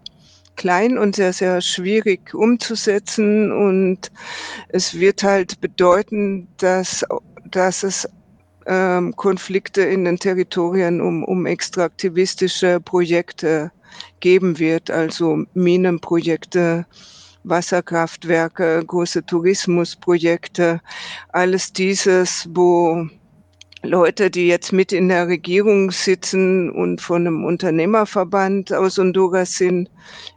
klein 0.57 0.99
und 0.99 1.17
sehr, 1.17 1.33
sehr 1.33 1.61
schwierig 1.61 2.35
umzusetzen. 2.35 3.53
Und 3.53 4.11
es 4.69 4.99
wird 4.99 5.23
halt 5.23 5.61
bedeuten, 5.61 6.49
dass, 6.59 7.05
dass 7.51 7.83
es 7.83 8.09
ähm, 8.67 9.15
Konflikte 9.17 9.83
in 9.83 10.05
den 10.05 10.19
Territorien 10.19 11.01
um, 11.01 11.25
um 11.25 11.47
extraktivistische 11.47 12.81
Projekte 12.81 13.71
geben 14.21 14.59
wird, 14.59 14.91
also 14.91 15.45
Minenprojekte, 15.55 16.87
Wasserkraftwerke, 17.49 18.85
große 18.87 19.25
Tourismusprojekte, 19.25 20.81
alles 21.31 21.73
dieses, 21.73 22.49
wo 22.53 23.09
Leute, 23.83 24.31
die 24.31 24.49
jetzt 24.49 24.73
mit 24.73 24.93
in 24.93 25.09
der 25.09 25.29
Regierung 25.29 25.93
sitzen 25.93 26.71
und 26.71 27.00
von 27.00 27.26
einem 27.26 27.45
Unternehmerverband 27.45 28.73
aus 28.73 28.99
Honduras 28.99 29.55
sind, 29.55 29.88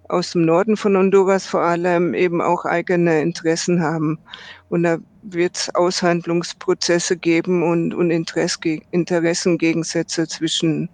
aus 0.07 0.33
dem 0.33 0.45
Norden 0.45 0.77
von 0.77 0.95
Honduras 0.95 1.47
vor 1.47 1.61
allem 1.61 2.13
eben 2.13 2.41
auch 2.41 2.65
eigene 2.65 3.21
Interessen 3.21 3.81
haben. 3.81 4.19
Und 4.69 4.83
da 4.83 4.99
wird 5.23 5.57
es 5.57 5.73
Aushandlungsprozesse 5.73 7.17
geben 7.17 7.63
und, 7.63 7.95
und 7.95 8.11
Interessengegensätze 8.11 10.27
zwischen, 10.27 10.89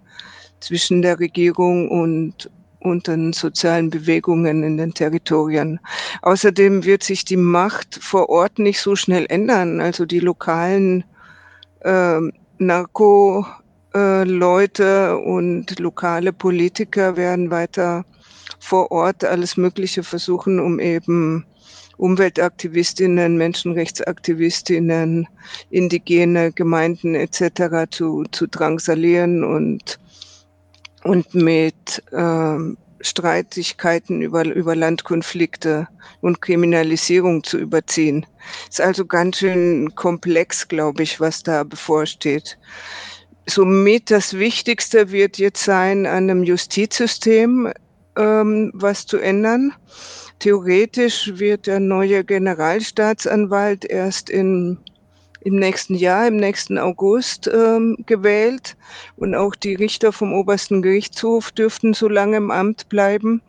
zwischen 0.60 1.02
der 1.02 1.20
Regierung 1.20 1.90
und, 1.90 2.50
und 2.86 3.06
den 3.06 3.32
sozialen 3.32 3.90
Bewegungen 3.90 4.62
in 4.62 4.76
den 4.76 4.94
Territorien. 4.94 5.80
Außerdem 6.22 6.84
wird 6.84 7.02
sich 7.02 7.24
die 7.24 7.36
Macht 7.36 7.98
vor 8.02 8.28
Ort 8.28 8.58
nicht 8.58 8.80
so 8.80 8.96
schnell 8.96 9.26
ändern. 9.28 9.80
Also 9.80 10.06
die 10.06 10.20
lokalen 10.20 11.04
äh, 11.80 12.20
Narko-Leute 12.58 15.08
äh, 15.10 15.12
und 15.12 15.78
lokale 15.78 16.32
Politiker 16.32 17.16
werden 17.16 17.50
weiter 17.50 18.04
vor 18.58 18.90
Ort 18.90 19.24
alles 19.24 19.56
Mögliche 19.56 20.02
versuchen, 20.02 20.60
um 20.60 20.80
eben 20.80 21.46
Umweltaktivistinnen, 21.98 23.38
Menschenrechtsaktivistinnen, 23.38 25.26
indigene 25.70 26.52
Gemeinden 26.52 27.14
etc. 27.14 27.88
zu, 27.90 28.24
zu 28.32 28.46
drangsalieren 28.46 29.44
und 29.44 29.98
und 31.06 31.34
mit 31.34 32.02
ähm, 32.12 32.76
Streitigkeiten 33.00 34.22
über, 34.22 34.44
über 34.44 34.74
Landkonflikte 34.74 35.86
und 36.20 36.42
Kriminalisierung 36.42 37.44
zu 37.44 37.58
überziehen. 37.58 38.26
Ist 38.68 38.80
also 38.80 39.04
ganz 39.04 39.38
schön 39.38 39.94
komplex, 39.94 40.66
glaube 40.66 41.02
ich, 41.02 41.20
was 41.20 41.42
da 41.42 41.62
bevorsteht. 41.62 42.58
Somit 43.46 44.10
das 44.10 44.34
Wichtigste 44.34 45.12
wird 45.12 45.38
jetzt 45.38 45.62
sein, 45.64 46.06
an 46.06 46.28
einem 46.28 46.42
Justizsystem 46.42 47.72
ähm, 48.16 48.72
was 48.74 49.06
zu 49.06 49.18
ändern. 49.18 49.72
Theoretisch 50.40 51.30
wird 51.36 51.66
der 51.66 51.78
neue 51.78 52.24
Generalstaatsanwalt 52.24 53.84
erst 53.84 54.28
in 54.28 54.78
im 55.46 55.54
nächsten 55.60 55.94
Jahr, 55.94 56.26
im 56.26 56.38
nächsten 56.38 56.76
August 56.76 57.46
ähm, 57.46 57.96
gewählt. 58.04 58.76
Und 59.14 59.36
auch 59.36 59.54
die 59.54 59.76
Richter 59.76 60.10
vom 60.10 60.34
obersten 60.34 60.82
Gerichtshof 60.82 61.52
dürften 61.52 61.94
so 61.94 62.08
lange 62.08 62.38
im 62.38 62.50
Amt 62.50 62.88
bleiben. 62.88 63.40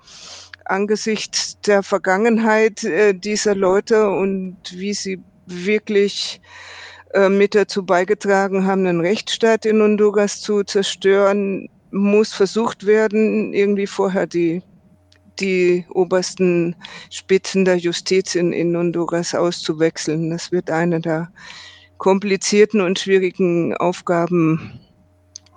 Angesichts 0.66 1.60
der 1.62 1.82
Vergangenheit 1.82 2.84
äh, 2.84 3.16
dieser 3.16 3.56
Leute 3.56 4.12
und 4.12 4.58
wie 4.74 4.94
sie 4.94 5.20
wirklich 5.48 6.40
äh, 7.16 7.30
mit 7.30 7.56
dazu 7.56 7.84
beigetragen 7.84 8.68
haben, 8.68 8.86
den 8.86 9.02
Rechtsstaat 9.02 9.66
in 9.66 9.82
Honduras 9.82 10.40
zu 10.40 10.64
zerstören, 10.64 11.68
muss 11.90 12.32
versucht 12.32 12.86
werden, 12.86 13.54
irgendwie 13.54 13.88
vorher 13.88 14.28
die 14.28 14.62
die 15.40 15.86
obersten 15.90 16.76
Spitzen 17.12 17.64
der 17.64 17.78
Justiz 17.78 18.34
in, 18.34 18.54
in 18.54 18.76
Honduras 18.76 19.36
auszuwechseln. 19.36 20.32
Das 20.32 20.52
wird 20.52 20.72
eine 20.72 21.00
der 21.00 21.32
komplizierten 21.98 22.82
und 22.82 23.00
schwierigen 23.00 23.76
Aufgaben 23.76 24.80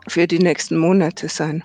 für 0.09 0.27
die 0.27 0.39
nächsten 0.39 0.77
Monate 0.77 1.29
sein. 1.29 1.63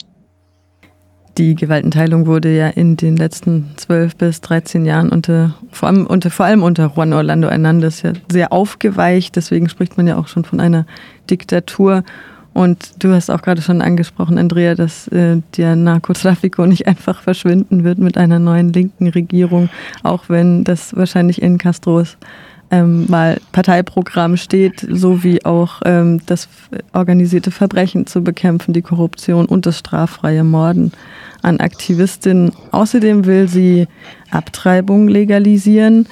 Die 1.38 1.56
Gewaltenteilung 1.56 2.28
wurde 2.28 2.56
ja 2.56 2.70
in 2.70 2.96
den 2.96 3.18
letzten 3.18 3.72
zwölf 3.76 4.16
bis 4.16 4.40
13 4.40 4.86
Jahren 4.86 5.10
unter 5.10 5.56
vor 5.70 5.90
allem 5.90 6.08
unter, 6.08 6.30
vor 6.30 6.46
allem 6.46 6.64
unter 6.64 6.94
Juan 6.96 7.12
Orlando 7.12 7.50
Hernandez 7.50 8.04
ja 8.04 8.14
sehr 8.32 8.54
aufgeweicht. 8.54 9.36
Deswegen 9.36 9.68
spricht 9.68 9.98
man 9.98 10.08
ja 10.08 10.18
auch 10.18 10.30
schon 10.30 10.46
von 10.46 10.62
einer 10.62 10.86
Diktatur. 11.30 12.04
Und 12.54 13.04
du 13.04 13.14
hast 13.14 13.30
auch 13.30 13.42
gerade 13.42 13.62
schon 13.62 13.82
angesprochen, 13.82 14.38
Andrea, 14.38 14.76
dass 14.76 15.10
äh, 15.10 15.42
der 15.58 15.76
Narkotrafiko 15.76 16.66
nicht 16.66 16.88
einfach 16.88 17.22
verschwinden 17.22 17.84
wird 17.84 17.98
mit 17.98 18.18
einer 18.18 18.40
neuen 18.40 18.72
linken 18.72 19.10
Regierung, 19.10 19.68
auch 20.04 20.30
wenn 20.30 20.64
das 20.64 20.96
wahrscheinlich 20.96 21.42
in 21.42 21.58
Castros 21.58 22.16
ähm, 22.76 23.06
mal 23.08 23.40
Parteiprogramm 23.52 24.38
steht, 24.38 24.86
sowie 24.90 25.44
auch 25.46 25.82
ähm, 25.86 26.22
das 26.26 26.50
organisierte 26.94 27.52
Verbrechen 27.52 28.06
zu 28.06 28.24
bekämpfen, 28.24 28.74
die 28.74 28.82
Korruption 28.82 29.46
und 29.46 29.66
das 29.66 29.80
straffreie 29.80 30.44
Morden 30.44 30.92
an 31.42 31.60
Aktivistinnen. 31.60 32.52
Außerdem 32.72 33.26
will 33.26 33.48
sie 33.48 33.88
Abtreibung 34.32 35.08
legalisieren. 35.08 36.08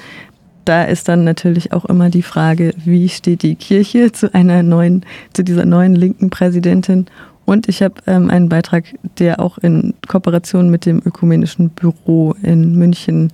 Da 0.64 0.84
ist 0.84 1.08
dann 1.08 1.24
natürlich 1.24 1.72
auch 1.72 1.84
immer 1.84 2.08
die 2.08 2.22
Frage, 2.22 2.72
wie 2.84 3.08
steht 3.08 3.42
die 3.42 3.56
Kirche 3.56 4.12
zu 4.12 4.32
einer 4.34 4.62
neuen, 4.62 5.04
zu 5.34 5.44
dieser 5.44 5.66
neuen 5.66 5.94
linken 5.94 6.30
Präsidentin 6.30 7.06
und 7.44 7.68
ich 7.68 7.82
habe 7.82 7.96
ähm, 8.06 8.30
einen 8.30 8.48
Beitrag, 8.48 8.84
der 9.18 9.38
auch 9.38 9.58
in 9.58 9.92
Kooperation 10.08 10.70
mit 10.70 10.86
dem 10.86 11.02
Ökumenischen 11.04 11.68
Büro 11.68 12.34
in 12.42 12.74
München 12.78 13.32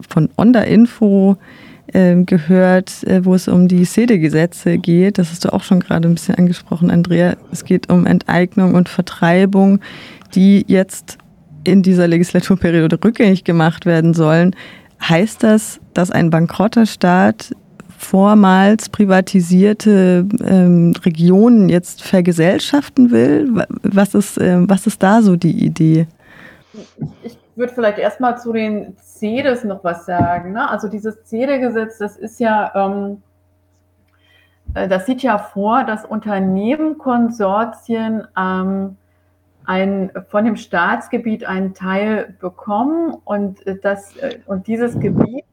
von 0.00 0.30
Onda 0.36 0.62
Info 0.62 1.36
gehört, 1.92 3.04
äh, 3.04 3.24
wo 3.24 3.34
es 3.34 3.48
um 3.48 3.68
die 3.68 3.84
SEDE-Gesetze 3.84 4.78
geht. 4.78 5.18
Das 5.18 5.30
hast 5.30 5.44
du 5.44 5.52
auch 5.52 5.62
schon 5.62 5.80
gerade 5.80 6.08
ein 6.08 6.14
bisschen 6.14 6.36
angesprochen, 6.36 6.90
Andrea. 6.90 7.36
Es 7.50 7.64
geht 7.64 7.90
um 7.90 8.06
Enteignung 8.06 8.74
und 8.74 8.88
Vertreibung, 8.88 9.80
die 10.34 10.64
jetzt 10.66 11.18
in 11.64 11.82
dieser 11.82 12.08
Legislaturperiode 12.08 12.98
rückgängig 13.02 13.44
gemacht 13.44 13.86
werden 13.86 14.14
sollen. 14.14 14.54
Heißt 15.02 15.42
das, 15.42 15.80
dass 15.94 16.10
ein 16.10 16.30
bankrotter 16.30 16.86
Staat 16.86 17.54
vormals 17.98 18.88
privatisierte 18.88 20.26
ähm, 20.42 20.94
Regionen 21.04 21.68
jetzt 21.68 22.02
vergesellschaften 22.02 23.10
will? 23.10 23.66
Was 23.82 24.14
ist, 24.14 24.38
äh, 24.38 24.56
was 24.68 24.86
ist 24.86 25.02
da 25.02 25.22
so 25.22 25.36
die 25.36 25.64
Idee? 25.64 26.06
Ich 27.22 27.39
würde 27.60 27.72
vielleicht 27.72 27.98
erstmal 27.98 28.36
zu 28.38 28.52
den 28.52 28.96
CEDES 28.98 29.62
noch 29.64 29.84
was 29.84 30.06
sagen. 30.06 30.54
Ne? 30.54 30.68
Also 30.68 30.88
dieses 30.88 31.22
CEDE-Gesetz, 31.24 31.98
das 31.98 32.16
ist 32.16 32.40
ja, 32.40 32.72
ähm, 32.74 33.22
äh, 34.74 34.88
das 34.88 35.06
sieht 35.06 35.22
ja 35.22 35.38
vor, 35.38 35.84
dass 35.84 36.04
Unternehmenkonsortien 36.04 38.26
ähm, 38.36 38.96
ein, 39.64 40.10
von 40.28 40.44
dem 40.44 40.56
Staatsgebiet 40.56 41.44
einen 41.44 41.72
Teil 41.74 42.34
bekommen 42.40 43.14
und, 43.24 43.64
äh, 43.66 43.78
das, 43.80 44.16
äh, 44.16 44.40
und 44.46 44.66
dieses 44.66 44.98
Gebiet 44.98 45.44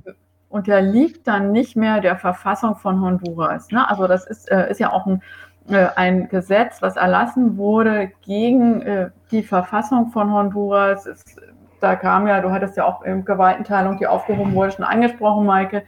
unterliegt 0.49 1.27
dann 1.27 1.51
nicht 1.51 1.75
mehr 1.75 1.99
der 1.99 2.15
Verfassung 2.15 2.77
von 2.77 3.01
Honduras. 3.01 3.69
Ne? 3.69 3.87
Also 3.87 4.07
das 4.07 4.25
ist, 4.25 4.49
äh, 4.49 4.71
ist 4.71 4.79
ja 4.79 4.91
auch 4.91 5.05
ein, 5.05 5.21
äh, 5.69 5.87
ein 5.95 6.29
Gesetz, 6.29 6.81
was 6.81 6.95
erlassen 6.95 7.57
wurde 7.57 8.11
gegen 8.21 8.81
äh, 8.81 9.09
die 9.31 9.43
Verfassung 9.43 10.09
von 10.11 10.31
Honduras. 10.31 11.05
Es, 11.05 11.35
da 11.79 11.95
kam 11.95 12.27
ja, 12.27 12.41
du 12.41 12.51
hattest 12.51 12.77
ja 12.77 12.85
auch 12.85 13.01
in 13.03 13.25
Gewaltenteilung, 13.25 13.97
die 13.97 14.07
aufgehoben 14.07 14.53
wurde, 14.53 14.71
schon 14.71 14.85
angesprochen, 14.85 15.45
Maike. 15.45 15.83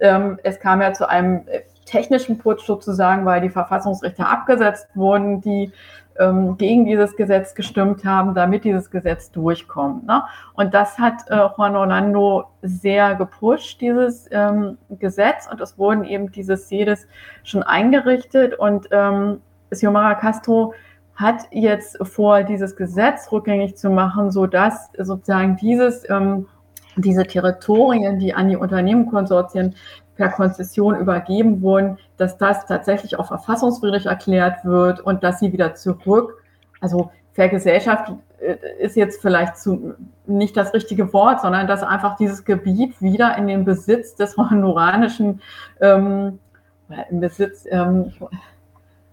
Ähm, 0.00 0.38
es 0.42 0.60
kam 0.60 0.80
ja 0.80 0.92
zu 0.92 1.08
einem 1.08 1.42
äh, 1.46 1.60
technischen 1.84 2.38
Putsch 2.38 2.64
sozusagen, 2.64 3.24
weil 3.24 3.40
die 3.40 3.50
Verfassungsrichter 3.50 4.28
abgesetzt 4.28 4.88
wurden, 4.94 5.40
die 5.40 5.72
ähm, 6.18 6.56
gegen 6.56 6.84
dieses 6.84 7.16
Gesetz 7.16 7.54
gestimmt 7.54 8.04
haben, 8.04 8.34
damit 8.34 8.64
dieses 8.64 8.90
Gesetz 8.90 9.30
durchkommt. 9.30 10.06
Ne? 10.06 10.22
Und 10.54 10.74
das 10.74 10.98
hat 10.98 11.28
äh, 11.28 11.48
Juan 11.56 11.76
Orlando 11.76 12.44
sehr 12.62 13.14
gepusht, 13.14 13.80
dieses 13.80 14.28
ähm, 14.30 14.78
Gesetz. 14.90 15.48
Und 15.50 15.60
es 15.60 15.78
wurden 15.78 16.04
eben 16.04 16.30
diese 16.30 16.56
SEDES 16.56 17.08
schon 17.42 17.62
eingerichtet. 17.62 18.54
Und 18.54 18.88
ähm, 18.90 19.40
Xiomara 19.70 20.14
Castro 20.14 20.74
hat 21.20 21.46
jetzt 21.50 21.98
vor, 22.06 22.42
dieses 22.42 22.76
Gesetz 22.76 23.30
rückgängig 23.30 23.76
zu 23.76 23.90
machen, 23.90 24.30
sodass 24.30 24.90
sozusagen 24.96 25.56
dieses, 25.56 26.08
ähm, 26.08 26.46
diese 26.96 27.24
Territorien, 27.24 28.18
die 28.18 28.34
an 28.34 28.48
die 28.48 28.56
Unternehmenkonsortien 28.56 29.74
per 30.16 30.30
Konzession 30.30 30.96
übergeben 30.96 31.62
wurden, 31.62 31.98
dass 32.16 32.38
das 32.38 32.66
tatsächlich 32.66 33.18
auch 33.18 33.28
verfassungswidrig 33.28 34.06
erklärt 34.06 34.64
wird 34.64 35.00
und 35.00 35.22
dass 35.22 35.40
sie 35.40 35.52
wieder 35.52 35.74
zurück, 35.74 36.42
also 36.80 37.10
Vergesellschaft 37.32 38.12
äh, 38.40 38.56
ist 38.78 38.96
jetzt 38.96 39.20
vielleicht 39.20 39.58
zu, 39.58 39.94
nicht 40.26 40.56
das 40.56 40.74
richtige 40.74 41.12
Wort, 41.12 41.42
sondern 41.42 41.66
dass 41.66 41.82
einfach 41.82 42.16
dieses 42.16 42.44
Gebiet 42.44 43.00
wieder 43.00 43.36
in 43.36 43.46
den 43.46 43.64
Besitz 43.64 44.14
des 44.14 44.36
honduranischen, 44.38 45.40
ähm, 45.80 46.38
im 47.10 47.20
Besitz, 47.20 47.64
ähm, 47.70 48.12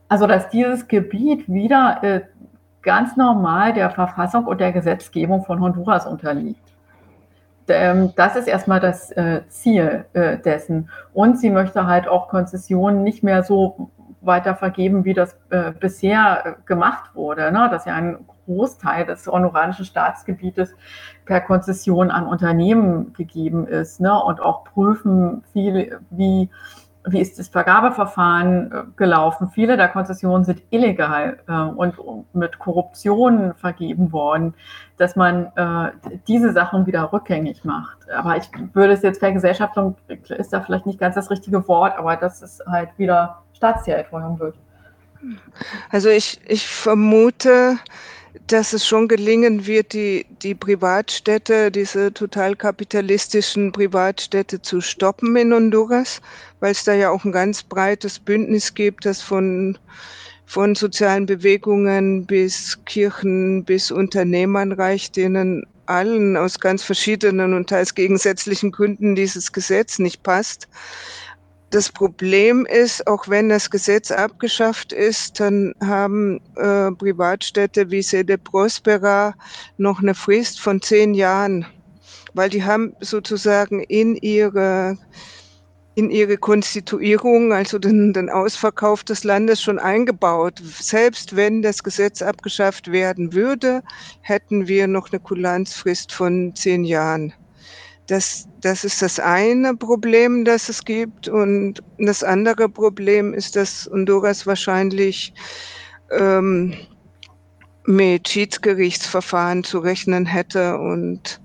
also 0.10 0.28
dass 0.28 0.50
dieses 0.50 0.88
Gebiet 0.88 1.48
wieder 1.48 2.00
äh, 2.02 2.22
ganz 2.82 3.18
normal 3.18 3.74
der 3.74 3.90
Verfassung 3.90 4.46
und 4.46 4.62
der 4.62 4.72
Gesetzgebung 4.72 5.44
von 5.44 5.60
Honduras 5.60 6.06
unterliegt. 6.06 6.62
Ähm, 7.68 8.14
das 8.16 8.36
ist 8.36 8.48
erstmal 8.48 8.80
das 8.80 9.12
äh, 9.12 9.42
Ziel 9.50 10.06
äh, 10.14 10.38
dessen. 10.38 10.90
Und 11.14 11.38
sie 11.40 11.50
möchte 11.50 11.86
halt 11.86 12.08
auch 12.08 12.30
Konzessionen 12.30 13.04
nicht 13.04 13.24
mehr 13.24 13.44
so 13.44 13.92
weiter 14.22 14.56
vergeben, 14.56 15.06
wie 15.06 15.14
das 15.14 15.38
äh, 15.50 15.72
bisher 15.72 16.58
gemacht 16.66 17.14
wurde, 17.14 17.52
ne? 17.52 17.68
dass 17.70 17.86
ja 17.86 17.96
ein 17.96 18.20
Großteil 18.46 19.06
des 19.06 19.28
honoranischen 19.28 19.86
Staatsgebietes 19.86 20.74
per 21.26 21.42
Konzession 21.42 22.10
an 22.12 22.26
Unternehmen 22.26 23.14
gegeben 23.14 23.68
ist 23.68 24.00
ne? 24.00 24.18
und 24.22 24.40
auch 24.40 24.64
prüfen, 24.64 25.44
viel, 25.52 26.00
wie 26.10 26.50
wie 27.10 27.20
ist 27.20 27.40
das 27.40 27.48
Vergabeverfahren 27.48 28.72
äh, 28.72 28.84
gelaufen? 28.96 29.50
Viele 29.50 29.78
der 29.78 29.88
Konzessionen 29.88 30.44
sind 30.44 30.62
illegal 30.70 31.40
äh, 31.48 31.54
und 31.54 31.96
mit 32.34 32.60
Korruption 32.60 33.54
vergeben 33.56 34.12
worden, 34.12 34.54
dass 34.98 35.16
man 35.16 35.48
äh, 35.56 35.92
diese 36.28 36.52
Sachen 36.52 36.86
wieder 36.86 37.12
rückgängig 37.12 37.64
macht. 37.64 37.98
Aber 38.12 38.38
ich 38.38 38.50
würde 38.74 38.94
es 38.94 39.02
jetzt 39.02 39.20
Vergesellschaftung 39.20 39.96
ist 40.08 40.54
da 40.54 40.62
vielleicht 40.62 40.86
nicht 40.86 41.00
ganz 41.00 41.16
das 41.16 41.30
richtige 41.30 41.68
Wort, 41.68 41.98
aber 41.98 42.16
dass 42.16 42.42
es 42.42 42.62
halt 42.68 42.90
wieder 42.98 43.42
Staatszielvorhang 43.54 44.40
wird. 44.40 44.56
Also 45.90 46.10
ich, 46.10 46.40
ich 46.48 46.68
vermute, 46.68 47.78
dass 48.48 48.74
es 48.74 48.86
schon 48.86 49.08
gelingen 49.08 49.65
wird, 49.65 49.94
die, 49.94 50.25
die 50.41 50.56
Privatstädte, 50.56 51.72
diese 51.72 52.13
total 52.13 52.56
kapitalistischen 52.56 53.72
Privatstädte 53.72 54.62
zu 54.62 54.82
stoppen 54.82 55.36
in 55.36 55.53
Honduras, 55.53 56.22
weil 56.60 56.72
es 56.72 56.84
da 56.84 56.94
ja 56.94 57.10
auch 57.10 57.25
ein 57.25 57.32
ganz 57.32 57.64
breites 57.64 58.20
Bündnis 58.20 58.74
gibt, 58.74 59.05
das 59.05 59.22
von, 59.22 59.77
von 60.46 60.75
sozialen 60.75 61.25
Bewegungen 61.25 62.25
bis 62.25 62.79
Kirchen 62.85 63.64
bis 63.64 63.92
Unternehmern 63.92 64.72
reicht, 64.72 65.16
denen 65.16 65.66
allen 65.88 66.38
aus 66.38 66.59
ganz 66.59 66.83
verschiedenen 66.83 67.53
und 67.53 67.70
teils 67.70 67.96
gegensätzlichen 67.96 68.72
Gründen 68.72 69.16
dieses 69.16 69.51
Gesetz 69.51 70.00
nicht 70.00 70.24
passt. 70.24 70.68
Das 71.70 71.92
Problem 71.92 72.66
ist, 72.66 73.06
auch 73.08 73.27
wenn 73.27 73.50
das 73.50 73.70
Gesetz 73.70 74.10
abgeschafft 74.10 74.94
ist, 74.94 75.40
dann 75.42 75.74
haben 75.84 76.40
äh, 76.56 76.92
Privatstädte 76.92 77.92
wie 77.92 78.01
Sede 78.01 78.38
Prospera 78.38 79.36
noch 79.77 80.00
eine 80.01 80.16
Frist 80.16 80.62
von 80.62 80.82
zehn 80.82 81.14
Jahren, 81.14 81.66
weil 82.34 82.50
die 82.50 82.64
haben 82.64 82.96
sozusagen 83.01 83.82
in 83.82 84.16
ihre 84.16 84.98
in 85.96 86.12
ihre 86.12 86.38
Konstituierung, 86.38 87.51
also 87.51 87.80
den, 87.80 88.14
den 88.14 88.30
Ausverkauf 88.30 89.03
des 89.03 89.24
Landes 89.24 89.64
schon 89.64 89.80
eingebaut. 89.80 90.62
Selbst 90.64 91.36
wenn 91.36 91.64
das 91.64 91.82
Gesetz 91.84 92.22
abgeschafft 92.22 92.92
werden 92.92 93.34
würde, 93.34 93.82
hätten 94.22 94.68
wir 94.68 94.86
noch 94.86 95.12
eine 95.12 95.20
Kulanzfrist 95.20 96.12
von 96.12 96.53
zehn 96.53 96.84
Jahren. 96.84 97.34
Das, 98.07 98.48
das 98.61 98.85
ist 98.85 99.01
das 99.01 99.20
eine 99.20 99.75
Problem, 99.75 100.46
das 100.46 100.70
es 100.70 100.83
gibt. 100.83 101.27
Und 101.27 101.83
das 101.98 102.24
andere 102.24 102.70
Problem 102.70 103.33
ist, 103.33 103.55
dass 103.55 103.89
Honduras 103.91 104.48
wahrscheinlich 104.48 105.33
ähm, 106.11 106.74
mit 107.85 108.27
Schiedsgerichtsverfahren 108.27 109.63
zu 109.63 109.79
rechnen 109.79 110.25
hätte 110.25 110.77
und 110.77 111.41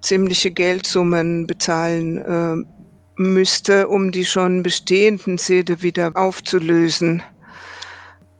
ziemliche 0.00 0.50
Geldsummen 0.50 1.46
bezahlen 1.46 2.18
äh, 2.18 3.22
müsste, 3.22 3.88
um 3.88 4.12
die 4.12 4.24
schon 4.24 4.62
bestehenden 4.62 5.38
Säde 5.38 5.82
wieder 5.82 6.12
aufzulösen. 6.14 7.22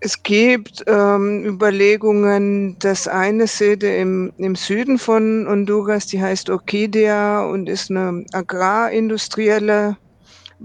Es 0.04 0.22
gibt 0.22 0.84
ähm, 0.86 1.46
Überlegungen, 1.46 2.78
dass 2.78 3.08
eine 3.08 3.46
Sede 3.46 3.96
im, 3.96 4.34
im 4.36 4.54
Süden 4.54 4.98
von 4.98 5.46
Honduras, 5.48 6.06
die 6.06 6.20
heißt 6.20 6.50
Orquídea 6.50 7.50
und 7.50 7.70
ist 7.70 7.90
eine 7.90 8.22
agrarindustrielle 8.34 9.96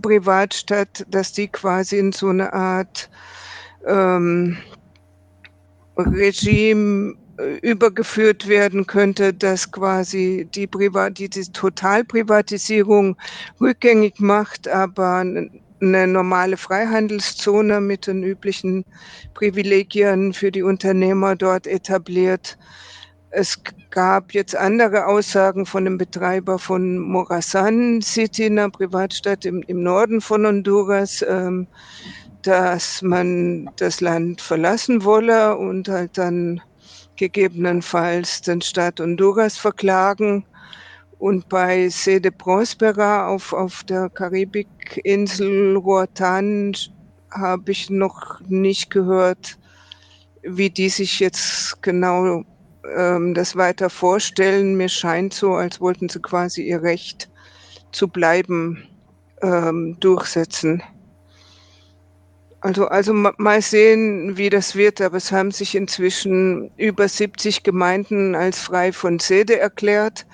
Privatstadt, 0.01 1.05
dass 1.09 1.31
die 1.31 1.47
quasi 1.47 1.99
in 1.99 2.11
so 2.11 2.27
eine 2.27 2.51
Art 2.51 3.09
ähm, 3.87 4.57
Regime 5.95 7.15
äh, 7.37 7.59
übergeführt 7.59 8.45
werden 8.45 8.85
könnte, 8.87 9.33
dass 9.33 9.71
quasi 9.71 10.49
die, 10.53 10.67
Privat 10.67 11.17
die, 11.17 11.29
die 11.29 11.49
Totalprivatisierung 11.49 13.15
rückgängig 13.61 14.19
macht, 14.19 14.67
aber 14.67 15.23
eine 15.81 16.07
normale 16.07 16.57
Freihandelszone 16.57 17.81
mit 17.81 18.07
den 18.07 18.23
üblichen 18.23 18.85
Privilegien 19.33 20.33
für 20.33 20.51
die 20.51 20.63
Unternehmer 20.63 21.35
dort 21.35 21.67
etabliert. 21.67 22.57
Es 23.31 23.61
gab 23.91 24.33
jetzt 24.33 24.55
andere 24.55 25.05
Aussagen 25.05 25.65
von 25.65 25.85
dem 25.85 25.97
Betreiber 25.97 26.57
von 26.57 26.97
Morazan 26.97 28.01
City, 28.01 28.47
einer 28.47 28.69
Privatstadt 28.69 29.45
im, 29.45 29.63
im 29.67 29.83
Norden 29.83 30.19
von 30.19 30.45
Honduras, 30.45 31.23
ähm, 31.27 31.67
dass 32.41 33.01
man 33.01 33.69
das 33.75 34.01
Land 34.01 34.41
verlassen 34.41 35.03
wolle 35.03 35.57
und 35.57 35.87
halt 35.89 36.17
dann 36.17 36.61
gegebenenfalls 37.17 38.41
den 38.41 38.61
Staat 38.61 38.99
Honduras 38.99 39.57
verklagen. 39.57 40.45
Und 41.19 41.49
bei 41.49 41.89
Sede 41.89 42.31
Prospera 42.31 43.27
auf, 43.27 43.51
auf 43.51 43.83
der 43.83 44.09
Karibikinsel 44.09 45.75
Roatan 45.75 46.71
habe 47.31 47.71
ich 47.71 47.89
noch 47.89 48.39
nicht 48.47 48.89
gehört, 48.89 49.57
wie 50.43 50.69
die 50.69 50.87
sich 50.87 51.19
jetzt 51.19 51.83
genau 51.83 52.43
ähm, 52.95 53.33
das 53.33 53.57
weiter 53.57 53.89
vorstellen. 53.89 54.75
Mir 54.77 54.87
scheint 54.87 55.33
so, 55.33 55.55
als 55.55 55.81
wollten 55.81 56.07
sie 56.07 56.21
quasi 56.21 56.63
ihr 56.63 56.81
Recht 56.81 57.29
zu 57.91 58.07
bleiben 58.07 58.87
ähm, 59.41 59.97
durchsetzen. 59.99 60.81
Also, 62.61 62.87
also 62.87 63.13
mal 63.13 63.61
sehen, 63.61 64.37
wie 64.37 64.49
das 64.49 64.75
wird, 64.75 65.01
aber 65.01 65.17
es 65.17 65.33
haben 65.33 65.51
sich 65.51 65.75
inzwischen 65.75 66.71
über 66.77 67.07
70 67.07 67.63
Gemeinden 67.63 68.35
als 68.35 68.59
frei 68.59 68.93
von 68.93 69.19
Sede 69.19 69.59
erklärt. 69.59 70.25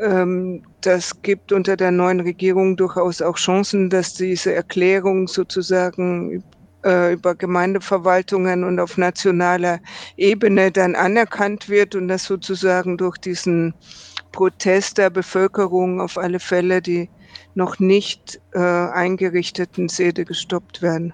Ähm, 0.00 0.62
das 0.80 1.20
gibt 1.22 1.52
unter 1.52 1.76
der 1.76 1.90
neuen 1.90 2.20
Regierung 2.20 2.76
durchaus 2.76 3.20
auch 3.20 3.36
Chancen, 3.36 3.90
dass 3.90 4.14
diese 4.14 4.54
Erklärung 4.54 5.28
sozusagen 5.28 6.42
äh, 6.84 7.12
über 7.12 7.34
Gemeindeverwaltungen 7.34 8.64
und 8.64 8.80
auf 8.80 8.96
nationaler 8.96 9.80
Ebene 10.16 10.72
dann 10.72 10.94
anerkannt 10.94 11.68
wird 11.68 11.94
und 11.94 12.08
dass 12.08 12.24
sozusagen 12.24 12.96
durch 12.96 13.18
diesen 13.18 13.74
Protest 14.32 14.96
der 14.98 15.10
Bevölkerung 15.10 16.00
auf 16.00 16.16
alle 16.16 16.40
Fälle 16.40 16.80
die 16.80 17.10
noch 17.54 17.78
nicht 17.78 18.40
äh, 18.52 18.58
eingerichteten 18.58 19.88
Säde 19.88 20.24
gestoppt 20.24 20.82
werden. 20.82 21.12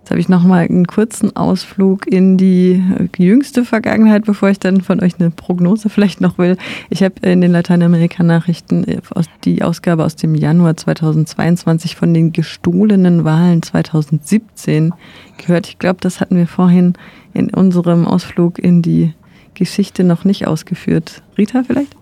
Jetzt 0.00 0.10
habe 0.10 0.20
ich 0.20 0.28
nochmal 0.30 0.66
einen 0.66 0.86
kurzen 0.86 1.36
Ausflug 1.36 2.06
in 2.06 2.38
die 2.38 2.82
jüngste 3.18 3.64
Vergangenheit, 3.66 4.24
bevor 4.24 4.48
ich 4.48 4.58
dann 4.58 4.80
von 4.80 5.02
euch 5.02 5.20
eine 5.20 5.30
Prognose 5.30 5.90
vielleicht 5.90 6.22
noch 6.22 6.38
will. 6.38 6.56
Ich 6.88 7.02
habe 7.02 7.14
in 7.20 7.42
den 7.42 7.52
Lateinamerika-Nachrichten 7.52 8.84
äh, 8.84 9.00
die 9.44 9.62
Ausgabe 9.62 10.04
aus 10.04 10.16
dem 10.16 10.34
Januar 10.34 10.76
2022 10.76 11.96
von 11.96 12.14
den 12.14 12.32
gestohlenen 12.32 13.24
Wahlen 13.24 13.62
2017 13.62 14.94
gehört. 15.36 15.68
Ich 15.68 15.78
glaube, 15.78 15.98
das 16.00 16.22
hatten 16.22 16.36
wir 16.36 16.46
vorhin 16.46 16.94
in 17.34 17.52
unserem 17.52 18.06
Ausflug 18.06 18.58
in 18.58 18.80
die 18.80 19.12
Geschichte 19.52 20.04
noch 20.04 20.24
nicht 20.24 20.46
ausgeführt. 20.46 21.22
Rita 21.36 21.64
vielleicht? 21.64 21.94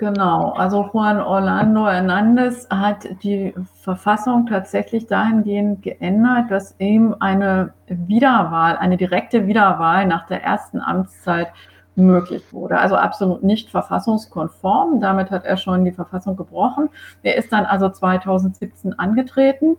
Genau, 0.00 0.52
also 0.52 0.88
Juan 0.94 1.20
Orlando 1.20 1.86
Hernandez 1.86 2.66
hat 2.70 3.06
die 3.22 3.52
Verfassung 3.82 4.46
tatsächlich 4.46 5.06
dahingehend 5.06 5.82
geändert, 5.82 6.50
dass 6.50 6.74
ihm 6.78 7.14
eine 7.20 7.74
Wiederwahl, 7.86 8.78
eine 8.78 8.96
direkte 8.96 9.46
Wiederwahl 9.46 10.06
nach 10.06 10.26
der 10.26 10.42
ersten 10.42 10.80
Amtszeit 10.80 11.48
möglich 11.96 12.42
wurde. 12.50 12.78
Also 12.78 12.96
absolut 12.96 13.42
nicht 13.42 13.68
verfassungskonform. 13.68 15.02
Damit 15.02 15.30
hat 15.30 15.44
er 15.44 15.58
schon 15.58 15.84
die 15.84 15.92
Verfassung 15.92 16.34
gebrochen. 16.34 16.88
Er 17.22 17.36
ist 17.36 17.52
dann 17.52 17.66
also 17.66 17.90
2017 17.90 18.98
angetreten. 18.98 19.76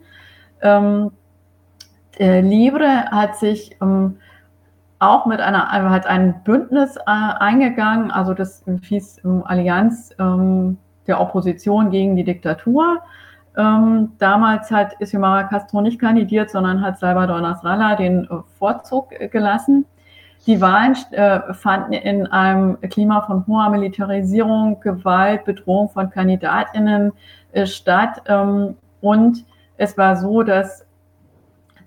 Ähm, 0.61 1.09
Libre 2.19 3.05
hat 3.09 3.37
sich 3.37 3.75
ähm, 3.81 4.17
auch 5.01 5.25
mit 5.25 5.41
einer, 5.41 5.71
also 5.71 5.89
hat 5.89 6.05
ein 6.05 6.43
Bündnis 6.43 6.95
äh, 6.95 7.01
eingegangen, 7.05 8.11
also 8.11 8.33
das 8.33 8.63
hieß 8.83 9.21
ähm, 9.25 9.43
Allianz 9.45 10.13
ähm, 10.19 10.77
der 11.07 11.19
Opposition 11.19 11.89
gegen 11.89 12.15
die 12.15 12.23
Diktatur. 12.23 12.99
Ähm, 13.57 14.11
damals 14.19 14.69
hat 14.69 14.97
Xiomara 14.99 15.43
Castro 15.43 15.81
nicht 15.81 15.99
kandidiert, 15.99 16.51
sondern 16.51 16.81
hat 16.81 16.99
Salvador 16.99 17.41
Nasrallah 17.41 17.95
den 17.95 18.25
äh, 18.25 18.27
Vorzug 18.59 19.09
gelassen. 19.31 19.85
Die 20.45 20.61
Wahlen 20.61 20.95
äh, 21.11 21.53
fanden 21.53 21.93
in 21.93 22.27
einem 22.27 22.79
Klima 22.81 23.21
von 23.21 23.45
hoher 23.47 23.69
Militarisierung, 23.69 24.79
Gewalt, 24.81 25.45
Bedrohung 25.45 25.89
von 25.89 26.11
KandidatInnen 26.11 27.11
äh, 27.53 27.65
statt. 27.65 28.21
Ähm, 28.27 28.75
und 29.01 29.45
es 29.77 29.97
war 29.97 30.15
so, 30.15 30.43
dass 30.43 30.85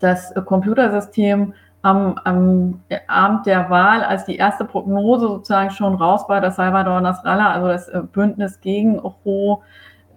das 0.00 0.34
Computersystem 0.34 1.54
am, 1.84 2.18
am, 2.24 2.80
Abend 3.08 3.44
der 3.44 3.68
Wahl, 3.68 4.02
als 4.02 4.24
die 4.24 4.36
erste 4.36 4.64
Prognose 4.64 5.28
sozusagen 5.28 5.70
schon 5.70 5.94
raus 5.94 6.24
war, 6.28 6.40
dass 6.40 6.56
Salvador 6.56 7.00
Nasrallah, 7.02 7.52
also 7.52 7.68
das 7.68 7.88
äh, 7.88 8.00
Bündnis 8.10 8.60
gegen 8.62 8.98
Ocho, 8.98 9.62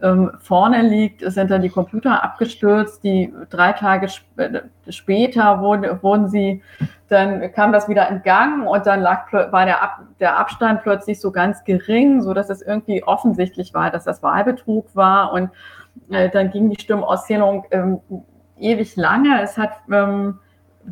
ähm, 0.02 0.32
vorne 0.40 0.82
liegt, 0.82 1.30
sind 1.30 1.52
dann 1.52 1.62
die 1.62 1.70
Computer 1.70 2.24
abgestürzt. 2.24 3.04
Die 3.04 3.34
drei 3.50 3.74
Tage 3.74 4.06
sp 4.08 4.24
äh, 4.38 4.62
später 4.88 5.60
wurden, 5.60 6.02
wurden 6.02 6.30
sie, 6.30 6.62
dann 7.10 7.52
kam 7.52 7.74
das 7.74 7.90
wieder 7.90 8.08
in 8.10 8.24
Gang 8.24 8.66
und 8.66 8.86
dann 8.86 9.02
lag, 9.02 9.34
war 9.34 9.66
der, 9.66 9.84
Ab 9.84 10.04
der 10.22 10.40
Abstand 10.40 10.84
plötzlich 10.84 11.20
so 11.20 11.32
ganz 11.32 11.66
gering, 11.66 12.22
so 12.22 12.34
dass 12.34 12.50
es 12.50 12.62
irgendwie 12.62 13.04
offensichtlich 13.04 13.74
war, 13.74 13.92
dass 13.92 14.06
das 14.06 14.24
Wahlbetrug 14.24 14.96
war 14.96 15.34
und 15.34 15.50
äh, 16.12 16.30
dann 16.30 16.50
ging 16.50 16.70
die 16.70 16.80
Stimmauszählung 16.80 17.66
ähm, 17.72 18.00
ewig 18.58 18.96
lange. 18.96 19.42
Es 19.42 19.58
hat 19.58 19.72
ähm, 19.92 20.40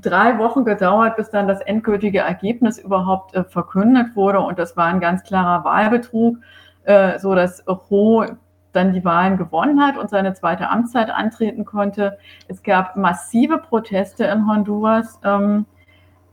drei 0.02 0.38
Wochen 0.38 0.66
gedauert, 0.66 1.16
bis 1.16 1.30
dann 1.30 1.48
das 1.48 1.62
endgültige 1.62 2.20
Ergebnis 2.20 2.78
überhaupt 2.78 3.34
äh, 3.36 3.44
verkündet 3.44 4.16
wurde. 4.16 4.40
Und 4.40 4.60
das 4.60 4.76
war 4.76 4.86
ein 4.86 5.00
ganz 5.00 5.24
klarer 5.24 5.64
Wahlbetrug, 5.64 6.38
äh, 6.84 7.18
so 7.20 7.34
dass 7.36 7.64
Ho 7.68 8.26
dann 8.74 8.92
die 8.92 9.06
Wahlen 9.06 9.38
gewonnen 9.38 9.82
hat 9.82 9.98
und 9.98 10.10
seine 10.10 10.34
zweite 10.34 10.70
Amtszeit 10.70 11.10
antreten 11.10 11.64
konnte. 11.64 12.18
Es 12.48 12.62
gab 12.62 12.98
massive 12.98 13.58
Proteste 13.58 14.26
in 14.26 14.48
Honduras. 14.48 15.20
Ähm, 15.24 15.66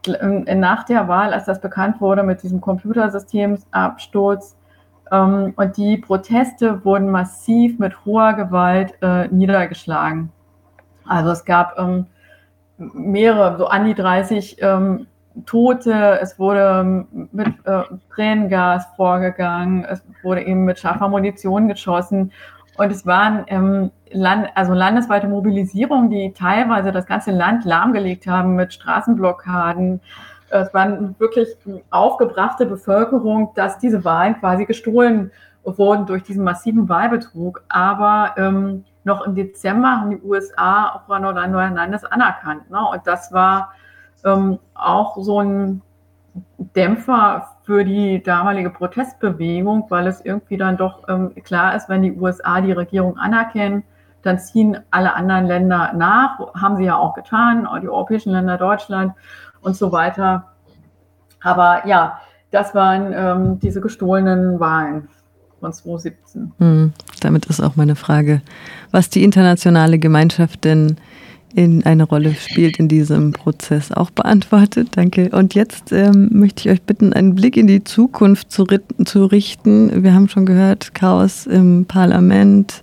nach 0.09 0.83
der 0.83 1.07
Wahl, 1.07 1.33
als 1.33 1.45
das 1.45 1.61
bekannt 1.61 2.01
wurde 2.01 2.25
mit 2.25 2.43
diesem 2.43 2.61
Computersystemsabsturz. 2.61 4.57
Ähm, 5.13 5.53
und 5.55 5.77
die 5.77 5.99
Proteste 5.99 6.85
wurden 6.85 7.11
massiv 7.11 7.79
mit 7.79 8.05
hoher 8.05 8.33
Gewalt 8.33 8.95
äh, 9.01 9.29
niedergeschlagen. 9.29 10.33
Also 11.07 11.31
es 11.31 11.45
gab 11.45 11.79
ähm, 11.79 12.07
mehrere, 12.93 13.59
so 13.59 13.67
an 13.67 13.85
die 13.85 13.95
30 13.95 14.57
ähm, 14.61 15.07
Tote, 15.47 16.19
es 16.21 16.39
wurde 16.39 17.07
mit 17.33 17.49
äh, 17.65 17.83
Tränengas 18.15 18.87
vorgegangen, 18.97 19.85
es 19.85 20.03
wurde 20.23 20.43
eben 20.43 20.65
mit 20.65 20.79
scharfer 20.79 21.09
Munition 21.09 21.69
geschossen 21.69 22.33
und 22.77 22.91
es 22.91 23.07
waren 23.07 23.45
ähm, 23.49 23.91
Land, 24.11 24.49
also 24.55 24.75
landesweite 24.75 25.29
Mobilisierungen, 25.29 26.11
die 26.11 26.33
teilweise 26.33 26.93
das 26.93 27.07
ganze 27.07 27.31
Land 27.31 27.65
lahmgelegt 27.65 28.27
haben 28.27 28.57
mit 28.57 28.75
Straßenblockaden. 28.75 30.01
Es 30.51 30.73
waren 30.75 31.19
wirklich 31.19 31.49
aufgebrachte 31.91 32.67
Bevölkerung, 32.67 33.53
dass 33.55 33.79
diese 33.79 34.05
Wahlen 34.05 34.39
quasi 34.39 34.67
gestohlen 34.67 35.31
wurden 35.65 36.07
durch 36.07 36.23
diesen 36.25 36.45
massiven 36.45 36.89
Wahlbetrug. 36.89 37.63
Aber 37.69 38.35
ähm, 38.37 38.85
noch 39.05 39.27
im 39.27 39.35
Dezember 39.35 40.01
haben 40.01 40.11
die 40.11 40.23
USA 40.23 41.03
Juan 41.07 41.25
Orlando 41.25 41.59
Hernandez 41.59 42.05
anerkannt. 42.05 42.71
Ne? 42.71 42.79
Und 42.93 43.07
das 43.07 43.33
war 43.33 43.73
ähm, 44.25 44.59
auch 44.75 45.17
so 45.19 45.41
ein 45.41 45.83
Dämpfer 46.59 47.49
für 47.65 47.85
die 47.85 48.23
damalige 48.23 48.71
Protestbewegung, 48.71 49.87
weil 49.89 50.07
es 50.07 50.25
irgendwie 50.25 50.57
dann 50.57 50.77
doch 50.77 51.09
ähm, 51.09 51.35
klar 51.43 51.75
ist, 51.75 51.89
wenn 51.89 52.03
die 52.03 52.13
USA 52.13 52.61
die 52.61 52.73
Regierung 52.73 53.19
anerkennen, 53.19 53.85
dann 54.23 54.39
ziehen 54.39 54.79
alle 54.91 55.15
anderen 55.15 55.47
Länder 55.47 55.93
nach, 55.95 56.39
haben 56.55 56.77
sie 56.77 56.85
ja 56.85 56.97
auch 56.97 57.15
getan, 57.15 57.67
auch 57.67 57.81
die 57.81 57.89
europäischen 57.89 58.33
Länder, 58.33 58.57
Deutschland 58.57 59.15
und 59.61 59.77
so 59.77 59.91
weiter. 59.91 60.53
Aber 61.43 61.87
ja, 61.87 62.21
das 62.53 62.75
waren 62.75 63.13
ähm, 63.13 63.59
diese 63.59 63.81
gestohlenen 63.81 64.61
Wahlen 64.61 65.09
von 65.63 65.73
2017. 65.73 66.53
Hm, 66.59 66.93
damit 67.21 67.47
ist 67.47 67.63
auch 67.63 67.77
meine 67.77 67.97
Frage, 67.97 68.43
was 68.91 69.09
die 69.09 69.23
internationale 69.23 69.99
Gemeinschaft 69.99 70.65
denn 70.65 70.97
in 71.55 71.85
eine 71.85 72.05
Rolle 72.05 72.35
spielt 72.35 72.79
in 72.79 72.89
diesem 72.89 73.33
Prozess, 73.33 73.93
auch 73.93 74.11
beantwortet. 74.11 74.89
Danke. 74.93 75.29
Und 75.31 75.55
jetzt 75.55 75.93
ähm, 75.93 76.31
möchte 76.33 76.63
ich 76.67 76.75
euch 76.75 76.83
bitten, 76.83 77.13
einen 77.13 77.35
Blick 77.35 77.57
in 77.57 77.67
die 77.67 77.85
Zukunft 77.85 78.51
zu, 78.51 78.67
zu 79.05 79.27
richten. 79.27 80.03
Wir 80.03 80.15
haben 80.15 80.29
schon 80.29 80.47
gehört, 80.47 80.95
Chaos 80.95 81.47
im 81.47 81.85
Parlament, 81.85 82.83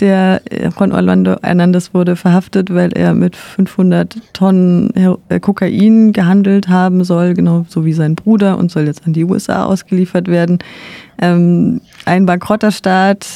der 0.00 0.42
Juan 0.76 0.92
Orlando 0.92 1.36
Hernandez 1.42 1.92
wurde 1.94 2.16
verhaftet, 2.16 2.72
weil 2.74 2.92
er 2.92 3.14
mit 3.14 3.36
500 3.36 4.16
Tonnen 4.32 5.18
äh, 5.28 5.40
Kokain 5.40 6.12
gehandelt 6.12 6.68
haben 6.68 7.04
soll, 7.04 7.34
genau 7.34 7.66
so 7.68 7.84
wie 7.84 7.92
sein 7.92 8.14
Bruder 8.14 8.58
und 8.58 8.70
soll 8.70 8.86
jetzt 8.86 9.06
an 9.06 9.12
die 9.12 9.24
USA 9.24 9.64
ausgeliefert 9.64 10.28
werden. 10.28 10.58
Ähm, 11.20 11.80
ein 12.04 12.26
bankrotter 12.26 12.72
Staat, 12.72 13.26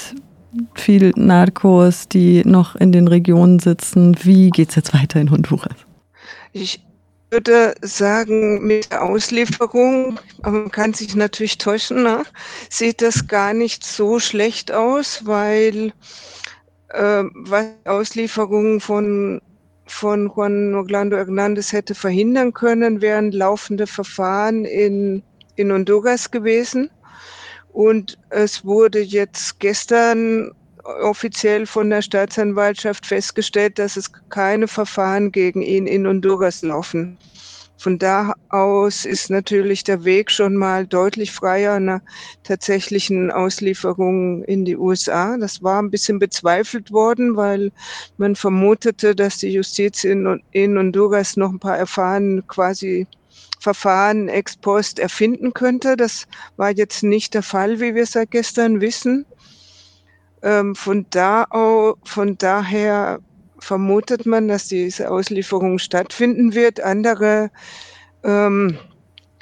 viel 0.74 1.12
Narcos, 1.16 2.08
die 2.08 2.42
noch 2.44 2.76
in 2.76 2.92
den 2.92 3.08
Regionen 3.08 3.58
sitzen. 3.58 4.16
Wie 4.22 4.50
geht 4.50 4.70
es 4.70 4.76
jetzt 4.76 4.94
weiter 4.94 5.20
in 5.20 5.30
Honduras? 5.30 5.76
Ich 6.52 6.80
würde 7.30 7.74
sagen, 7.82 8.64
mit 8.64 8.92
der 8.92 9.02
Auslieferung, 9.02 10.20
aber 10.42 10.60
man 10.60 10.70
kann 10.70 10.94
sich 10.94 11.16
natürlich 11.16 11.58
täuschen, 11.58 12.04
ne? 12.04 12.22
sieht 12.70 13.02
das 13.02 13.26
gar 13.26 13.52
nicht 13.52 13.84
so 13.84 14.20
schlecht 14.20 14.70
aus, 14.70 15.22
weil 15.24 15.92
äh, 16.94 17.24
was 17.34 17.66
Auslieferungen 17.84 18.80
von, 18.80 19.40
von 19.86 20.30
Juan 20.34 20.74
Orlando 20.74 21.16
Hernández 21.16 21.72
hätte 21.72 21.94
verhindern 21.94 22.52
können, 22.52 23.00
wären 23.00 23.32
laufende 23.32 23.86
Verfahren 23.86 24.64
in, 24.64 25.22
in 25.56 25.72
Honduras 25.72 26.30
gewesen. 26.30 26.90
Und 27.72 28.18
es 28.30 28.64
wurde 28.64 29.00
jetzt 29.00 29.58
gestern 29.58 30.52
offiziell 30.84 31.66
von 31.66 31.90
der 31.90 32.02
Staatsanwaltschaft 32.02 33.06
festgestellt, 33.06 33.78
dass 33.78 33.96
es 33.96 34.10
keine 34.28 34.68
Verfahren 34.68 35.32
gegen 35.32 35.62
ihn 35.62 35.86
in 35.86 36.06
Honduras 36.06 36.62
laufen. 36.62 37.18
Von 37.84 37.98
da 37.98 38.32
aus 38.48 39.04
ist 39.04 39.28
natürlich 39.28 39.84
der 39.84 40.06
Weg 40.06 40.30
schon 40.30 40.56
mal 40.56 40.86
deutlich 40.86 41.32
freier 41.32 41.74
einer 41.74 42.00
tatsächlichen 42.42 43.30
Auslieferung 43.30 44.42
in 44.44 44.64
die 44.64 44.78
USA. 44.78 45.36
Das 45.36 45.62
war 45.62 45.82
ein 45.82 45.90
bisschen 45.90 46.18
bezweifelt 46.18 46.92
worden, 46.92 47.36
weil 47.36 47.72
man 48.16 48.36
vermutete, 48.36 49.14
dass 49.14 49.36
die 49.36 49.50
Justiz 49.50 50.02
in, 50.02 50.42
in 50.52 50.78
Honduras 50.78 51.36
noch 51.36 51.50
ein 51.50 51.58
paar 51.58 51.76
erfahren 51.76 52.46
quasi 52.46 53.06
Verfahren 53.60 54.30
ex 54.30 54.56
post 54.56 54.98
erfinden 54.98 55.52
könnte. 55.52 55.98
Das 55.98 56.24
war 56.56 56.70
jetzt 56.70 57.02
nicht 57.02 57.34
der 57.34 57.42
Fall, 57.42 57.80
wie 57.80 57.94
wir 57.94 58.06
seit 58.06 58.30
gestern 58.30 58.80
wissen. 58.80 59.26
Ähm, 60.40 60.74
von, 60.74 61.04
da, 61.10 61.44
von 62.02 62.38
daher 62.38 63.20
vermutet 63.64 64.26
man, 64.26 64.48
dass 64.48 64.68
diese 64.68 65.10
Auslieferung 65.10 65.78
stattfinden 65.78 66.54
wird. 66.54 66.80
Andere 66.80 67.50
ähm, 68.22 68.78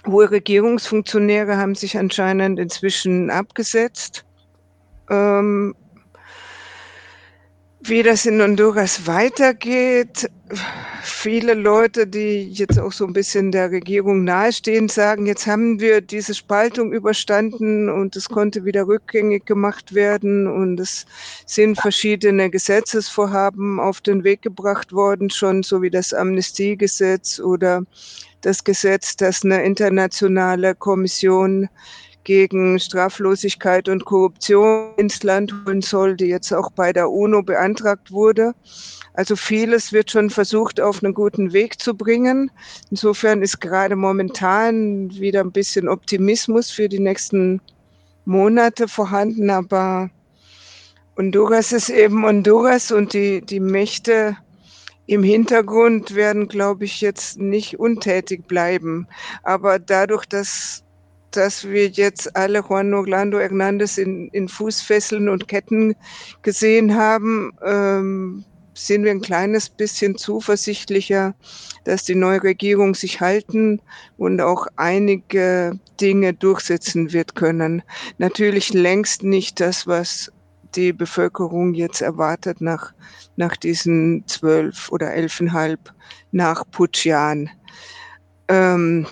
hohe 0.06 0.30
Regierungsfunktionäre 0.30 1.56
haben 1.56 1.74
sich 1.74 1.98
anscheinend 1.98 2.58
inzwischen 2.58 3.30
abgesetzt. 3.30 4.24
Ähm, 5.10 5.74
wie 7.84 8.02
das 8.02 8.26
in 8.26 8.40
Honduras 8.40 9.06
weitergeht. 9.06 10.30
Viele 11.02 11.54
Leute, 11.54 12.06
die 12.06 12.48
jetzt 12.52 12.78
auch 12.78 12.92
so 12.92 13.04
ein 13.06 13.12
bisschen 13.12 13.50
der 13.50 13.70
Regierung 13.70 14.22
nahestehen, 14.22 14.88
sagen, 14.88 15.26
jetzt 15.26 15.46
haben 15.46 15.80
wir 15.80 16.00
diese 16.00 16.34
Spaltung 16.34 16.92
überstanden 16.92 17.88
und 17.88 18.14
es 18.14 18.28
konnte 18.28 18.64
wieder 18.64 18.86
rückgängig 18.86 19.46
gemacht 19.46 19.94
werden 19.94 20.46
und 20.46 20.78
es 20.78 21.06
sind 21.46 21.80
verschiedene 21.80 22.50
Gesetzesvorhaben 22.50 23.80
auf 23.80 24.00
den 24.00 24.22
Weg 24.22 24.42
gebracht 24.42 24.92
worden, 24.92 25.30
schon 25.30 25.62
so 25.62 25.82
wie 25.82 25.90
das 25.90 26.14
Amnestiegesetz 26.14 27.40
oder 27.40 27.82
das 28.42 28.62
Gesetz, 28.62 29.16
das 29.16 29.44
eine 29.44 29.64
internationale 29.64 30.74
Kommission 30.74 31.68
gegen 32.24 32.78
Straflosigkeit 32.78 33.88
und 33.88 34.04
Korruption 34.04 34.94
ins 34.96 35.22
Land 35.22 35.54
holen 35.66 35.82
soll, 35.82 36.16
die 36.16 36.26
jetzt 36.26 36.52
auch 36.52 36.70
bei 36.70 36.92
der 36.92 37.10
UNO 37.10 37.42
beantragt 37.42 38.10
wurde. 38.12 38.54
Also 39.14 39.36
vieles 39.36 39.92
wird 39.92 40.10
schon 40.10 40.30
versucht, 40.30 40.80
auf 40.80 41.02
einen 41.02 41.14
guten 41.14 41.52
Weg 41.52 41.80
zu 41.80 41.94
bringen. 41.94 42.50
Insofern 42.90 43.42
ist 43.42 43.60
gerade 43.60 43.96
momentan 43.96 45.10
wieder 45.12 45.40
ein 45.40 45.52
bisschen 45.52 45.88
Optimismus 45.88 46.70
für 46.70 46.88
die 46.88 47.00
nächsten 47.00 47.60
Monate 48.24 48.88
vorhanden, 48.88 49.50
aber 49.50 50.10
Honduras 51.16 51.72
ist 51.72 51.90
eben 51.90 52.24
Honduras 52.24 52.90
und 52.90 53.12
die, 53.12 53.42
die 53.42 53.60
Mächte 53.60 54.36
im 55.06 55.22
Hintergrund 55.22 56.14
werden, 56.14 56.48
glaube 56.48 56.84
ich, 56.84 57.00
jetzt 57.00 57.38
nicht 57.38 57.78
untätig 57.78 58.46
bleiben. 58.46 59.06
Aber 59.42 59.78
dadurch, 59.78 60.24
dass 60.24 60.84
dass 61.36 61.68
wir 61.68 61.88
jetzt 61.88 62.34
alle 62.36 62.60
Juan 62.60 62.94
Orlando 62.94 63.38
Hernandez 63.38 63.98
in, 63.98 64.28
in 64.28 64.48
Fußfesseln 64.48 65.28
und 65.28 65.48
Ketten 65.48 65.94
gesehen 66.42 66.94
haben, 66.94 67.52
ähm, 67.64 68.44
sind 68.74 69.04
wir 69.04 69.10
ein 69.10 69.20
kleines 69.20 69.68
bisschen 69.68 70.16
zuversichtlicher, 70.16 71.34
dass 71.84 72.04
die 72.04 72.14
neue 72.14 72.42
Regierung 72.42 72.94
sich 72.94 73.20
halten 73.20 73.80
und 74.16 74.40
auch 74.40 74.66
einige 74.76 75.78
Dinge 76.00 76.32
durchsetzen 76.32 77.12
wird 77.12 77.34
können. 77.34 77.82
Natürlich 78.18 78.72
längst 78.72 79.22
nicht 79.22 79.60
das, 79.60 79.86
was 79.86 80.32
die 80.74 80.92
Bevölkerung 80.92 81.74
jetzt 81.74 82.00
erwartet 82.00 82.60
nach, 82.60 82.92
nach 83.36 83.56
diesen 83.56 84.26
zwölf 84.26 84.90
oder 84.90 85.12
elfeinhalb 85.12 85.92
nach 86.30 86.64
Putschjahren. 86.70 87.50
Ähm, 88.48 89.06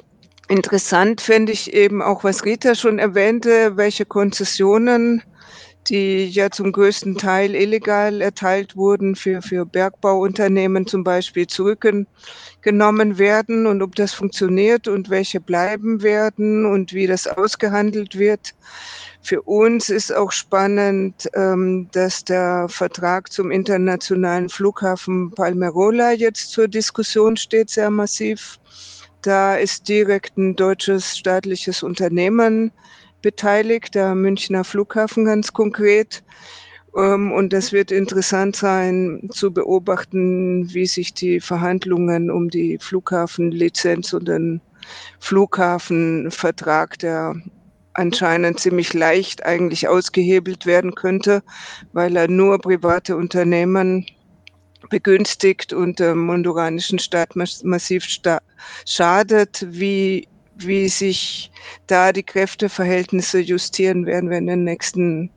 Interessant 0.51 1.21
fände 1.21 1.53
ich 1.53 1.75
eben 1.75 2.03
auch, 2.03 2.25
was 2.25 2.45
Rita 2.45 2.75
schon 2.75 2.99
erwähnte, 2.99 3.77
welche 3.77 4.05
Konzessionen, 4.05 5.23
die 5.87 6.27
ja 6.27 6.51
zum 6.51 6.73
größten 6.73 7.17
Teil 7.19 7.55
illegal 7.55 8.21
erteilt 8.21 8.75
wurden, 8.75 9.15
für, 9.15 9.43
für 9.43 9.65
Bergbauunternehmen 9.65 10.89
zum 10.89 11.05
Beispiel 11.05 11.47
zurückgenommen 11.47 13.17
werden 13.17 13.69
und 13.69 13.81
ob 13.81 13.95
das 13.95 14.13
funktioniert 14.13 14.89
und 14.89 15.09
welche 15.09 15.41
bleiben 15.41 16.03
werden 16.03 16.67
und 16.67 16.95
wie 16.95 17.07
das 17.07 17.29
ausgehandelt 17.29 18.19
wird. 18.19 18.53
Für 19.23 19.43
uns 19.43 19.89
ist 19.89 20.13
auch 20.13 20.33
spannend, 20.33 21.29
ähm, 21.35 21.89
dass 21.93 22.25
der 22.25 22.67
Vertrag 22.69 23.33
zum 23.33 23.53
internationalen 23.53 24.49
Flughafen 24.49 25.31
Palmerola 25.31 26.11
jetzt 26.11 26.51
zur 26.51 26.67
Diskussion 26.67 27.37
steht, 27.37 27.71
sehr 27.71 27.91
massiv. 27.91 28.59
Da 29.23 29.57
ist 29.57 29.89
direkt 29.89 30.39
ein 30.39 30.57
deutsches 30.57 31.19
staatliches 31.19 31.83
Unternehmen 31.83 32.73
beteiligt, 33.21 33.95
der 33.95 34.15
Münchner 34.15 34.65
Flughafen 34.65 35.27
ganz 35.27 35.53
konkret. 35.53 36.23
Ähm, 36.97 37.33
und 37.33 37.53
es 37.53 37.73
wird 37.73 37.91
interessant 37.91 38.57
sein 38.57 39.29
zu 39.31 39.53
beobachten, 39.53 40.73
wie 40.73 40.87
sich 40.87 41.13
die 41.15 41.41
Verhandlungen 41.41 42.31
um 42.31 42.49
die 42.49 42.79
Flughafenlizenz 42.81 44.13
und 44.13 44.27
den 44.27 44.61
Flughafenvertrag, 45.19 46.99
der 46.99 47.35
anscheinend 47.93 48.59
ziemlich 48.61 48.95
leicht 48.95 49.45
eigentlich 49.45 49.89
ausgehebelt 49.89 50.65
werden 50.65 50.95
könnte, 50.95 51.43
weil 51.93 52.17
er 52.17 52.29
nur 52.29 52.59
private 52.59 53.17
Unternehmen 53.17 54.07
begünstigt 54.89 55.73
und 55.73 55.99
dem 55.99 56.31
honduranischen 56.31 56.99
Staat 56.99 57.37
massiv 57.37 58.07
schadet, 58.87 59.67
wie, 59.69 60.27
wie 60.57 60.89
sich 60.89 61.51
da 61.87 62.13
die 62.13 62.23
Kräfteverhältnisse 62.23 63.41
justieren 63.41 64.07
werden 64.07 64.31
wir 64.31 64.39
in 64.39 64.47
den 64.47 64.65
nächsten 64.65 65.31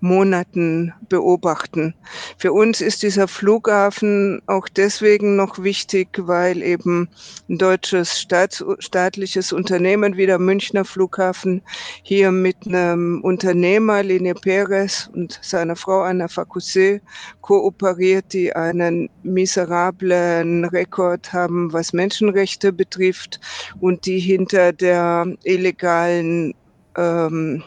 Monaten 0.00 0.92
beobachten. 1.08 1.94
Für 2.38 2.52
uns 2.52 2.80
ist 2.80 3.02
dieser 3.02 3.28
Flughafen 3.28 4.40
auch 4.46 4.68
deswegen 4.68 5.36
noch 5.36 5.62
wichtig, 5.62 6.08
weil 6.18 6.62
eben 6.62 7.08
ein 7.48 7.58
deutsches 7.58 8.18
Staats 8.18 8.64
staatliches 8.78 9.52
Unternehmen 9.52 10.16
wie 10.16 10.26
der 10.26 10.38
Münchner 10.38 10.84
Flughafen 10.84 11.62
hier 12.02 12.30
mit 12.32 12.56
einem 12.66 13.20
Unternehmer, 13.22 14.02
Lene 14.02 14.34
Perez 14.34 15.10
und 15.14 15.38
seiner 15.42 15.76
Frau 15.76 16.02
Anna 16.02 16.28
Facusset 16.28 17.02
kooperiert, 17.40 18.32
die 18.32 18.54
einen 18.54 19.10
miserablen 19.22 20.64
Rekord 20.64 21.32
haben, 21.32 21.72
was 21.72 21.92
Menschenrechte 21.92 22.72
betrifft 22.72 23.40
und 23.80 24.06
die 24.06 24.18
hinter 24.18 24.72
der 24.72 25.26
illegalen 25.44 26.54
ähm, 26.96 27.62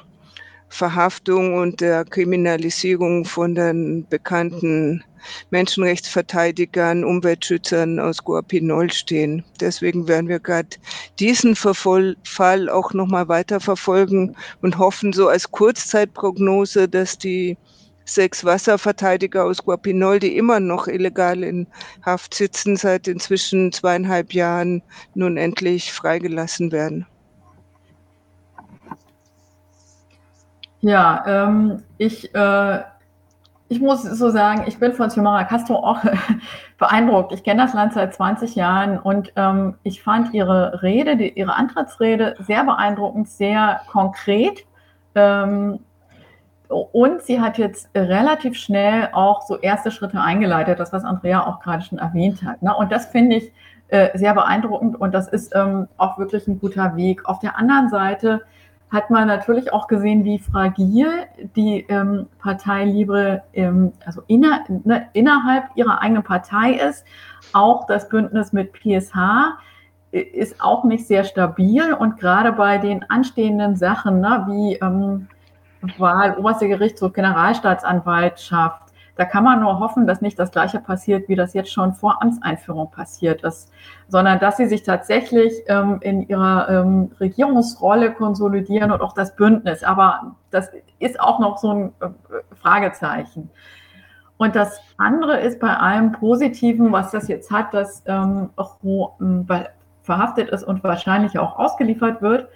Verhaftung 0.74 1.54
und 1.54 1.82
der 1.82 2.04
Kriminalisierung 2.04 3.26
von 3.26 3.54
den 3.54 4.08
bekannten 4.10 5.04
Menschenrechtsverteidigern, 5.52 7.04
Umweltschützern 7.04 8.00
aus 8.00 8.24
Guapinol 8.24 8.92
stehen. 8.92 9.46
Deswegen 9.62 10.08
werden 10.08 10.28
wir 10.28 10.40
gerade 10.40 10.70
diesen 11.20 11.56
Verfol 11.56 12.18
Fall 12.24 12.70
auch 12.70 12.92
nochmal 12.94 13.28
weiter 13.28 13.60
verfolgen 13.60 14.36
und 14.64 14.80
hoffen 14.80 15.14
so 15.14 15.28
als 15.30 15.52
Kurzzeitprognose, 15.52 16.90
dass 16.90 17.20
die 17.20 17.56
sechs 18.06 18.44
Wasserverteidiger 18.44 19.46
aus 19.46 19.64
Guapinol, 19.64 20.20
die 20.20 20.36
immer 20.36 20.60
noch 20.60 20.88
illegal 20.88 21.44
in 21.44 21.68
Haft 22.02 22.34
sitzen, 22.34 22.78
seit 22.78 23.08
inzwischen 23.08 23.72
zweieinhalb 23.72 24.34
Jahren 24.34 24.82
nun 25.14 25.38
endlich 25.38 25.94
freigelassen 25.94 26.72
werden. 26.72 27.06
Ja, 30.84 31.24
ähm, 31.26 31.82
ich, 31.98 32.36
äh, 32.36 32.80
ich 33.70 33.80
muss 33.80 34.04
so 34.04 34.30
sagen, 34.32 34.66
ich 34.68 34.80
bin 34.80 34.92
von 34.92 35.08
Xiomara 35.08 35.46
Castro 35.46 35.78
auch 35.78 36.00
beeindruckt. 36.78 37.32
Ich 37.32 37.46
kenne 37.46 37.64
das 37.64 37.74
Land 37.74 37.94
seit 37.94 38.14
20 38.14 38.56
Jahren 38.56 39.00
und 39.00 39.32
ähm, 39.38 39.76
ich 39.84 40.04
fand 40.04 40.34
ihre 40.34 40.84
Rede, 40.84 41.16
die, 41.16 41.30
ihre 41.30 41.56
Antrittsrede 41.56 42.36
sehr 42.40 42.66
beeindruckend, 42.66 43.30
sehr 43.30 43.80
konkret. 43.90 44.66
Ähm, 45.16 45.80
und 46.68 47.22
sie 47.22 47.40
hat 47.40 47.58
jetzt 47.58 47.90
relativ 47.96 48.58
schnell 48.58 49.08
auch 49.14 49.42
so 49.44 49.58
erste 49.58 49.90
Schritte 49.90 50.20
eingeleitet, 50.20 50.82
das, 50.82 50.92
was 50.92 51.06
Andrea 51.06 51.48
auch 51.48 51.62
gerade 51.62 51.84
schon 51.84 51.98
erwähnt 51.98 52.44
hat. 52.44 52.62
Ne? 52.62 52.76
Und 52.76 52.92
das 52.92 53.06
finde 53.06 53.38
ich 53.38 53.54
äh, 53.88 54.18
sehr 54.18 54.34
beeindruckend 54.34 55.00
und 55.00 55.14
das 55.14 55.30
ist 55.30 55.56
ähm, 55.56 55.88
auch 55.96 56.18
wirklich 56.18 56.46
ein 56.46 56.60
guter 56.60 56.98
Weg. 56.98 57.26
Auf 57.26 57.40
der 57.40 57.58
anderen 57.58 57.88
Seite 57.88 58.42
hat 58.94 59.10
man 59.10 59.28
natürlich 59.28 59.74
auch 59.74 59.88
gesehen, 59.88 60.24
wie 60.24 60.38
fragil 60.38 61.08
die 61.56 61.84
ähm, 61.90 62.28
Partei 62.38 62.86
Libre 62.86 63.42
ähm, 63.54 63.92
also 64.06 64.22
inner, 64.28 64.64
ne, 64.84 65.10
innerhalb 65.14 65.66
ihrer 65.76 66.00
eigenen 66.00 66.24
Partei 66.24 66.74
ist. 66.74 67.04
Auch 67.54 67.88
das 67.88 68.08
Bündnis 68.08 68.54
mit 68.54 68.72
PSH 68.72 69.58
ist 70.12 70.62
auch 70.62 70.84
nicht 70.84 71.08
sehr 71.08 71.24
stabil 71.24 71.92
und 71.94 72.20
gerade 72.20 72.52
bei 72.52 72.78
den 72.78 73.04
anstehenden 73.10 73.76
Sachen, 73.76 74.22
ne, 74.22 74.46
wie 74.48 74.76
ähm, 74.76 75.28
Wahl, 75.98 76.38
oberste 76.38 76.68
Gerichtshof, 76.68 77.14
Generalstaatsanwaltschaft, 77.14 78.83
da 79.16 79.26
kann 79.26 79.44
man 79.44 79.60
nur 79.60 79.80
hoffen, 79.80 80.08
dass 80.08 80.22
nicht 80.22 80.40
das 80.40 80.52
Gleiche 80.52 80.80
passiert, 80.80 81.30
wie 81.30 81.36
das 81.36 81.54
jetzt 81.54 81.72
schon 81.72 81.94
vor 81.94 82.22
Amtseinführung 82.22 82.90
passiert 82.90 83.44
ist, 83.44 83.72
sondern 84.08 84.40
dass 84.40 84.58
sie 84.58 84.66
sich 84.66 84.84
tatsächlich 84.84 85.54
ähm, 85.68 86.00
in 86.02 86.28
ihrer 86.28 86.68
ähm, 86.70 87.12
Regierungsrolle 87.20 88.14
konsolidieren 88.14 88.92
und 88.92 89.02
auch 89.02 89.14
das 89.14 89.36
Bündnis. 89.36 89.84
Aber 89.84 90.36
das 90.50 90.72
ist 91.00 91.20
auch 91.20 91.40
noch 91.40 91.60
so 91.60 91.72
ein 91.72 91.94
äh, 92.02 92.10
Fragezeichen. 92.56 93.52
Und 94.38 94.56
das 94.56 94.80
andere 94.98 95.40
ist 95.40 95.60
bei 95.60 95.76
allem 95.76 96.14
Positiven, 96.14 96.92
was 96.92 97.12
das 97.12 97.28
jetzt 97.28 97.52
hat, 97.52 97.74
dass 97.74 98.02
ähm, 98.08 98.50
auch 98.56 98.78
ähm, 99.22 99.48
verhaftet 100.02 100.50
ist 100.50 100.64
und 100.64 100.84
wahrscheinlich 100.84 101.38
auch 101.38 101.58
ausgeliefert 101.58 102.22
wird, 102.22 102.50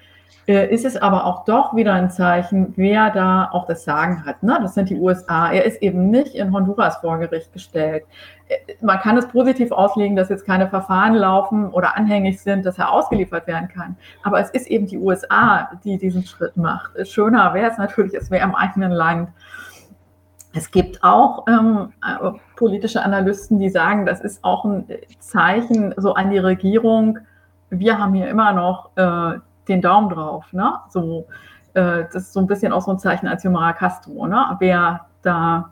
ist 0.48 0.86
es 0.86 0.96
aber 0.96 1.26
auch 1.26 1.44
doch 1.44 1.76
wieder 1.76 1.92
ein 1.92 2.10
Zeichen, 2.10 2.74
wer 2.78 3.10
da 3.10 3.50
auch 3.52 3.66
das 3.66 3.84
Sagen 3.84 4.26
hat. 4.26 4.44
Ne? 4.44 4.58
Das 4.62 4.76
sind 4.76 4.90
die 4.90 4.96
USA. 4.96 5.52
Er 5.52 5.66
ist 5.66 5.82
eben 5.82 6.10
nicht 6.10 6.36
in 6.36 6.54
Honduras 6.54 6.98
vor 6.98 7.18
Gericht 7.20 7.52
gestellt. 7.52 8.06
Äh, 8.48 8.56
man 8.82 9.00
kann 9.00 9.18
es 9.18 9.28
positiv 9.28 9.74
auslegen, 9.74 10.16
dass 10.16 10.30
jetzt 10.30 10.46
keine 10.46 10.70
Verfahren 10.70 11.16
laufen 11.16 11.70
oder 11.72 11.98
anhängig 11.98 12.42
sind, 12.42 12.66
dass 12.66 12.78
er 12.78 12.92
ausgeliefert 12.92 13.46
werden 13.46 13.68
kann. 13.68 13.98
Aber 14.24 14.40
es 14.40 14.50
ist 14.52 14.68
eben 14.68 14.88
die 14.88 14.98
USA, 14.98 15.70
die 15.84 15.98
diesen 15.98 16.24
Schritt 16.24 16.56
macht. 16.56 16.92
Schöner 17.08 17.54
wäre 17.54 17.70
es 17.70 17.78
natürlich, 17.78 18.14
es 18.14 18.32
wäre 18.32 18.46
im 18.46 18.56
eigenen 18.56 18.92
Land. 18.92 19.30
Es 20.54 20.72
gibt 20.72 21.04
auch 21.04 21.46
ähm, 21.48 21.92
äh, 22.02 22.32
politische 22.56 23.04
Analysten, 23.04 23.60
die 23.60 23.70
sagen, 23.70 24.06
das 24.06 24.22
ist 24.22 24.44
auch 24.46 24.64
ein 24.64 24.88
Zeichen 25.20 25.94
so 25.98 26.14
an 26.14 26.30
die 26.32 26.38
Regierung. 26.38 27.20
Wir 27.70 28.00
haben 28.00 28.14
hier 28.14 28.30
immer 28.30 28.54
noch 28.54 28.92
äh, 28.96 29.40
den 29.68 29.82
Daumen 29.82 30.10
drauf. 30.10 30.52
Ne? 30.54 30.74
So, 30.90 31.28
äh, 31.74 32.06
das 32.12 32.24
ist 32.24 32.34
so 32.34 32.40
ein 32.40 32.48
bisschen 32.48 32.74
auch 32.74 32.82
so 32.82 32.92
ein 32.92 33.00
Zeichen 33.00 33.28
als 33.28 33.42
Xiomara 33.42 33.74
Castro, 33.74 34.28
ne? 34.28 34.56
wer 34.60 35.06
da 35.22 35.72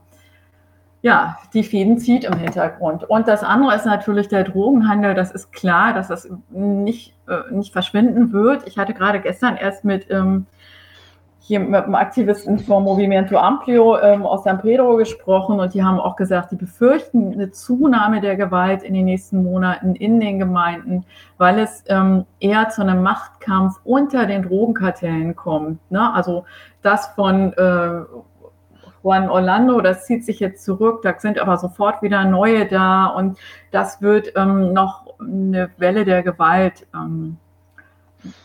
ja, 1.06 1.38
die 1.54 1.62
Fäden 1.62 2.00
zieht 2.00 2.24
im 2.24 2.34
Hintergrund. 2.34 3.04
Und 3.04 3.28
das 3.28 3.44
andere 3.44 3.76
ist 3.76 3.86
natürlich 3.86 4.28
der 4.28 4.44
Drogenhandel. 4.44 5.14
Das 5.14 5.32
ist 5.32 5.54
klar, 5.54 5.94
dass 5.94 6.08
das 6.08 6.28
nicht, 6.50 7.14
äh, 7.28 7.54
nicht 7.54 7.74
verschwinden 7.74 8.34
wird. 8.34 8.68
Ich 8.68 8.80
hatte 8.80 8.96
gerade 8.96 9.20
gestern 9.20 9.56
erst 9.56 9.86
mit 9.86 10.10
ähm, 10.10 10.48
hier 11.48 11.60
mit 11.60 11.84
einem 11.84 11.94
Aktivisten 11.94 12.58
vom 12.58 12.86
Movimento 12.86 13.38
Amplio 13.38 14.00
ähm, 14.00 14.26
aus 14.26 14.44
San 14.44 14.60
Pedro 14.60 14.96
gesprochen 14.96 15.60
und 15.60 15.76
die 15.76 15.84
haben 15.84 16.00
auch 16.00 16.16
gesagt, 16.16 16.52
die 16.52 16.56
befürchten 16.56 17.34
eine 17.34 17.52
Zunahme 17.52 18.20
der 18.20 18.36
Gewalt 18.36 18.82
in 18.82 18.96
den 18.96 19.06
nächsten 19.06 19.44
Monaten 19.44 19.94
in 19.94 20.20
den 20.20 20.40
Gemeinden, 20.40 21.06
weil 21.38 21.60
es 21.60 21.84
ähm, 21.88 22.26
eher 22.40 22.70
zu 22.70 22.82
einem 22.82 23.04
Machtkampf 23.04 23.80
unter 23.84 24.26
den 24.26 24.42
Drogenkartellen 24.42 25.36
kommt. 25.36 25.80
Ne? 25.92 26.12
Also 26.16 26.46
das 26.82 27.08
von 27.10 27.54
äh, 27.54 28.02
Juan 29.04 29.30
Orlando, 29.30 29.82
das 29.82 30.06
zieht 30.06 30.26
sich 30.26 30.40
jetzt 30.40 30.66
zurück, 30.66 31.04
da 31.04 31.14
sind 31.20 31.38
aber 31.38 31.58
sofort 31.58 32.02
wieder 32.02 32.26
neue 32.26 32.66
da 32.66 33.06
und 33.06 33.38
das 33.70 34.02
wird 34.02 34.34
ähm, 34.36 34.74
noch 34.74 35.06
eine 35.20 35.70
Welle 35.78 36.06
der 36.06 36.24
Gewalt 36.24 36.88
ähm, 36.96 37.38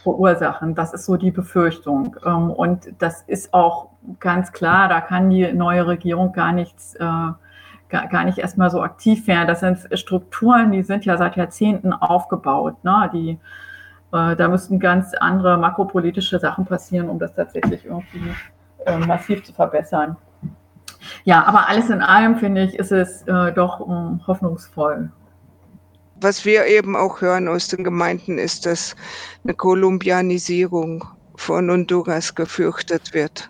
verursachen. 0.02 0.74
Das 0.74 0.92
ist 0.92 1.06
so 1.06 1.16
die 1.16 1.30
Befürchtung. 1.30 2.16
Ähm, 2.24 2.50
und 2.50 2.92
das 2.98 3.22
ist 3.22 3.52
auch 3.54 3.88
ganz 4.18 4.52
klar, 4.52 4.88
da 4.88 5.00
kann 5.00 5.30
die 5.30 5.52
neue 5.52 5.86
Regierung 5.86 6.32
gar 6.32 6.52
nichts, 6.52 6.94
äh, 6.94 7.04
gar 7.88 8.24
nicht 8.24 8.38
erstmal 8.38 8.70
so 8.70 8.82
aktiv 8.82 9.26
werden. 9.26 9.48
Das 9.48 9.60
sind 9.60 9.78
Strukturen, 9.98 10.72
die 10.72 10.82
sind 10.82 11.04
ja 11.04 11.16
seit 11.16 11.36
Jahrzehnten 11.36 11.92
aufgebaut. 11.92 12.82
Ne? 12.84 13.10
Die, 13.12 13.30
äh, 14.12 14.36
da 14.36 14.48
müssten 14.48 14.78
ganz 14.78 15.14
andere 15.14 15.58
makropolitische 15.58 16.38
Sachen 16.38 16.64
passieren, 16.64 17.08
um 17.08 17.18
das 17.18 17.34
tatsächlich 17.34 17.84
irgendwie 17.84 18.34
äh, 18.86 18.98
massiv 18.98 19.42
zu 19.44 19.52
verbessern. 19.52 20.16
Ja, 21.24 21.44
aber 21.44 21.68
alles 21.68 21.90
in 21.90 22.02
allem 22.02 22.36
finde 22.36 22.62
ich, 22.62 22.78
ist 22.78 22.92
es 22.92 23.24
doch 23.24 23.80
hoffnungsvoll. 24.26 25.10
Was 26.22 26.44
wir 26.44 26.66
eben 26.66 26.96
auch 26.96 27.22
hören 27.22 27.48
aus 27.48 27.68
den 27.68 27.82
Gemeinden 27.82 28.36
ist, 28.36 28.66
dass 28.66 28.94
eine 29.42 29.54
Kolumbianisierung 29.54 31.04
von 31.36 31.70
Honduras 31.70 32.34
gefürchtet 32.34 33.14
wird. 33.14 33.48